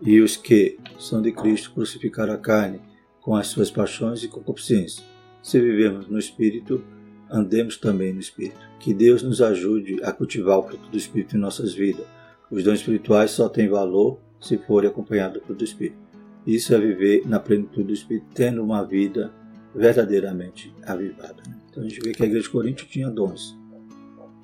E 0.00 0.18
os 0.20 0.34
que 0.34 0.78
são 0.98 1.20
de 1.20 1.30
Cristo 1.30 1.72
crucificaram 1.72 2.32
a 2.32 2.38
carne 2.38 2.80
com 3.20 3.36
as 3.36 3.48
suas 3.48 3.70
paixões 3.70 4.22
e 4.22 4.28
concupiscências. 4.28 5.04
Se 5.42 5.60
vivemos 5.60 6.08
no 6.08 6.18
Espírito, 6.18 6.82
andemos 7.30 7.76
também 7.76 8.14
no 8.14 8.20
Espírito. 8.20 8.58
Que 8.78 8.94
Deus 8.94 9.22
nos 9.22 9.42
ajude 9.42 10.02
a 10.02 10.10
cultivar 10.10 10.58
o 10.58 10.62
fruto 10.62 10.88
do 10.88 10.96
Espírito 10.96 11.36
em 11.36 11.40
nossas 11.40 11.74
vidas. 11.74 12.06
Os 12.50 12.64
dons 12.64 12.78
espirituais 12.78 13.30
só 13.30 13.46
têm 13.46 13.68
valor 13.68 14.18
se 14.40 14.56
forem 14.56 14.88
acompanhados 14.88 15.34
do 15.34 15.44
fruto 15.44 15.58
do 15.58 15.64
Espírito. 15.64 15.98
Isso 16.46 16.74
é 16.74 16.78
viver 16.78 17.28
na 17.28 17.38
plenitude 17.38 17.88
do 17.88 17.92
Espírito, 17.92 18.26
tendo 18.34 18.64
uma 18.64 18.82
vida 18.82 19.30
verdadeiramente 19.74 20.74
avivada. 20.82 21.59
Então 21.70 21.82
a 21.82 21.88
gente 21.88 22.00
vê 22.00 22.12
que 22.12 22.22
a 22.22 22.26
igreja 22.26 22.44
de 22.44 22.50
Corinto 22.50 22.84
tinha 22.86 23.08
dons, 23.08 23.56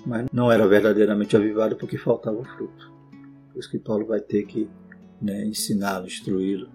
mas 0.06 0.26
não 0.32 0.50
era 0.50 0.66
verdadeiramente 0.66 1.36
avivada 1.36 1.74
porque 1.74 1.98
faltava 1.98 2.38
o 2.38 2.44
fruto. 2.44 2.92
Por 3.52 3.58
isso 3.58 3.70
que 3.70 3.78
Paulo 3.78 4.06
vai 4.06 4.20
ter 4.20 4.44
que 4.46 4.68
né, 5.20 5.44
ensiná-lo, 5.44 6.06
instruí-lo, 6.06 6.68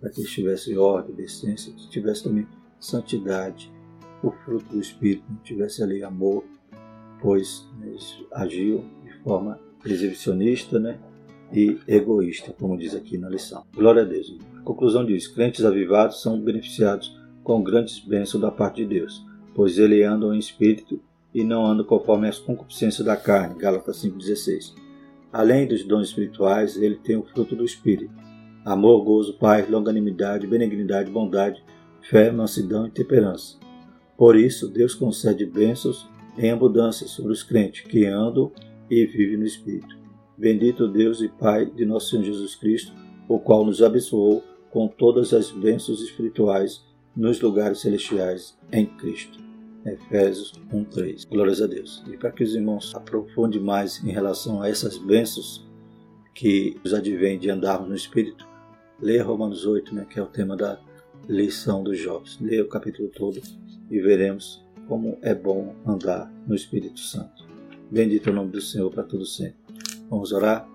para 0.00 0.10
que 0.10 0.20
ele 0.20 0.28
tivesse 0.28 0.76
ordem, 0.76 1.14
decência, 1.14 1.72
que 1.72 1.90
tivesse 1.90 2.24
também 2.24 2.46
santidade, 2.78 3.70
o 4.22 4.30
fruto 4.30 4.64
do 4.70 4.80
Espírito 4.80 5.24
não 5.28 5.36
tivesse 5.38 5.82
ali 5.82 6.02
amor, 6.02 6.44
pois 7.20 7.68
eles 7.82 8.18
agiam 8.32 8.84
de 9.04 9.12
forma 9.22 9.60
exibicionista 9.84 10.78
né, 10.78 10.98
e 11.52 11.78
egoísta, 11.86 12.54
como 12.58 12.78
diz 12.78 12.94
aqui 12.94 13.18
na 13.18 13.28
lição. 13.28 13.64
Glória 13.74 14.02
a 14.02 14.04
Deus. 14.06 14.36
A 14.56 14.60
conclusão 14.62 15.04
diz: 15.04 15.28
crentes 15.28 15.64
avivados 15.64 16.22
são 16.22 16.40
beneficiados 16.40 17.18
com 17.42 17.62
grandes 17.62 17.98
bênçãos 17.98 18.40
da 18.40 18.50
parte 18.50 18.76
de 18.76 18.86
Deus, 18.86 19.24
pois 19.54 19.78
eles 19.78 20.06
andam 20.06 20.34
em 20.34 20.38
espírito 20.38 21.00
e 21.34 21.44
não 21.44 21.64
andam 21.64 21.84
conforme 21.84 22.28
as 22.28 22.38
concupiscências 22.38 23.04
da 23.04 23.16
carne. 23.16 23.58
Gálatas 23.58 24.02
5,16. 24.02 24.74
Além 25.32 25.66
dos 25.66 25.84
dons 25.84 26.08
espirituais, 26.08 26.76
ele 26.76 26.96
tem 26.96 27.16
o 27.16 27.22
fruto 27.22 27.54
do 27.54 27.64
Espírito: 27.64 28.12
amor, 28.64 29.04
gozo, 29.04 29.34
paz, 29.34 29.68
longanimidade, 29.68 30.46
benignidade, 30.46 31.10
bondade, 31.10 31.62
fé, 32.02 32.32
mansidão 32.32 32.86
e 32.86 32.90
temperança. 32.90 33.56
Por 34.16 34.36
isso, 34.36 34.68
Deus 34.68 34.94
concede 34.94 35.46
bênçãos 35.46 36.08
em 36.36 36.50
abundância 36.50 37.06
sobre 37.06 37.32
os 37.32 37.42
crentes 37.42 37.82
que 37.82 38.06
andam 38.06 38.50
e 38.90 39.06
vivem 39.06 39.36
no 39.36 39.46
Espírito. 39.46 39.98
Bendito 40.36 40.88
Deus 40.88 41.20
e 41.20 41.28
Pai 41.28 41.66
de 41.66 41.84
nosso 41.84 42.10
Senhor 42.10 42.24
Jesus 42.24 42.54
Cristo, 42.54 42.92
o 43.28 43.38
qual 43.38 43.64
nos 43.64 43.82
abençoou 43.82 44.42
com 44.70 44.88
todas 44.88 45.32
as 45.32 45.50
bênçãos 45.50 46.00
espirituais 46.00 46.82
nos 47.16 47.40
lugares 47.40 47.80
celestiais 47.80 48.58
em 48.72 48.86
Cristo. 48.86 49.38
Efésios 49.84 50.52
1:3. 50.72 51.24
Glórias 51.24 51.62
a 51.62 51.66
Deus. 51.66 52.02
E 52.06 52.16
para 52.16 52.30
que 52.30 52.44
os 52.44 52.54
irmãos 52.54 52.94
aprofundem 52.94 53.60
mais 53.60 54.02
em 54.04 54.10
relação 54.10 54.60
a 54.62 54.68
essas 54.68 54.98
bênçãos 54.98 55.66
que 56.34 56.78
nos 56.84 56.94
advêm 56.94 57.38
de 57.38 57.50
andarmos 57.50 57.88
no 57.88 57.94
Espírito, 57.94 58.46
leia 59.00 59.24
Romanos 59.24 59.66
8, 59.66 59.94
né, 59.94 60.06
que 60.08 60.18
é 60.18 60.22
o 60.22 60.26
tema 60.26 60.56
da 60.56 60.78
lição 61.28 61.82
dos 61.82 61.98
jovens. 61.98 62.38
Leia 62.40 62.62
o 62.62 62.68
capítulo 62.68 63.08
todo 63.08 63.40
e 63.90 64.00
veremos 64.00 64.64
como 64.86 65.18
é 65.22 65.34
bom 65.34 65.74
andar 65.86 66.30
no 66.46 66.54
Espírito 66.54 67.00
Santo. 67.00 67.48
Bendito 67.90 68.28
é 68.28 68.32
o 68.32 68.34
nome 68.34 68.50
do 68.50 68.60
Senhor 68.60 68.90
para 68.90 69.02
todo 69.02 69.24
sempre. 69.24 69.56
Vamos 70.08 70.32
orar? 70.32 70.68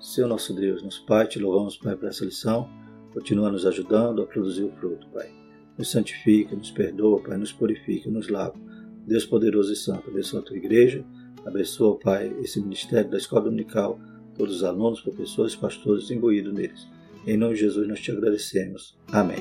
Senhor 0.00 0.28
nosso 0.28 0.54
Deus, 0.54 0.82
nosso 0.82 1.04
Pai, 1.04 1.26
te 1.26 1.38
louvamos, 1.38 1.76
Pai, 1.76 1.94
por 1.94 2.08
essa 2.08 2.24
lição. 2.24 2.68
Continua 3.12 3.50
nos 3.50 3.66
ajudando 3.66 4.22
a 4.22 4.26
produzir 4.26 4.64
o 4.64 4.72
fruto, 4.72 5.06
Pai. 5.08 5.39
Nos 5.80 5.92
santifica, 5.92 6.54
nos 6.54 6.70
perdoa, 6.70 7.22
Pai, 7.22 7.38
nos 7.38 7.54
purifica, 7.54 8.10
nos 8.10 8.28
lava. 8.28 8.54
Deus 9.06 9.24
poderoso 9.24 9.72
e 9.72 9.76
santo, 9.76 10.10
abençoa 10.10 10.40
a 10.40 10.42
tua 10.42 10.58
igreja, 10.58 11.02
abençoa, 11.42 11.98
Pai, 11.98 12.30
esse 12.42 12.60
ministério 12.60 13.10
da 13.10 13.16
Escola 13.16 13.44
Dominical, 13.44 13.98
todos 14.36 14.56
os 14.56 14.62
alunos, 14.62 15.00
professores, 15.00 15.56
pastores 15.56 16.10
imbuídos 16.10 16.52
neles. 16.52 16.86
Em 17.26 17.38
nome 17.38 17.54
de 17.54 17.60
Jesus 17.60 17.88
nós 17.88 17.98
te 17.98 18.12
agradecemos. 18.12 18.94
Amém. 19.10 19.38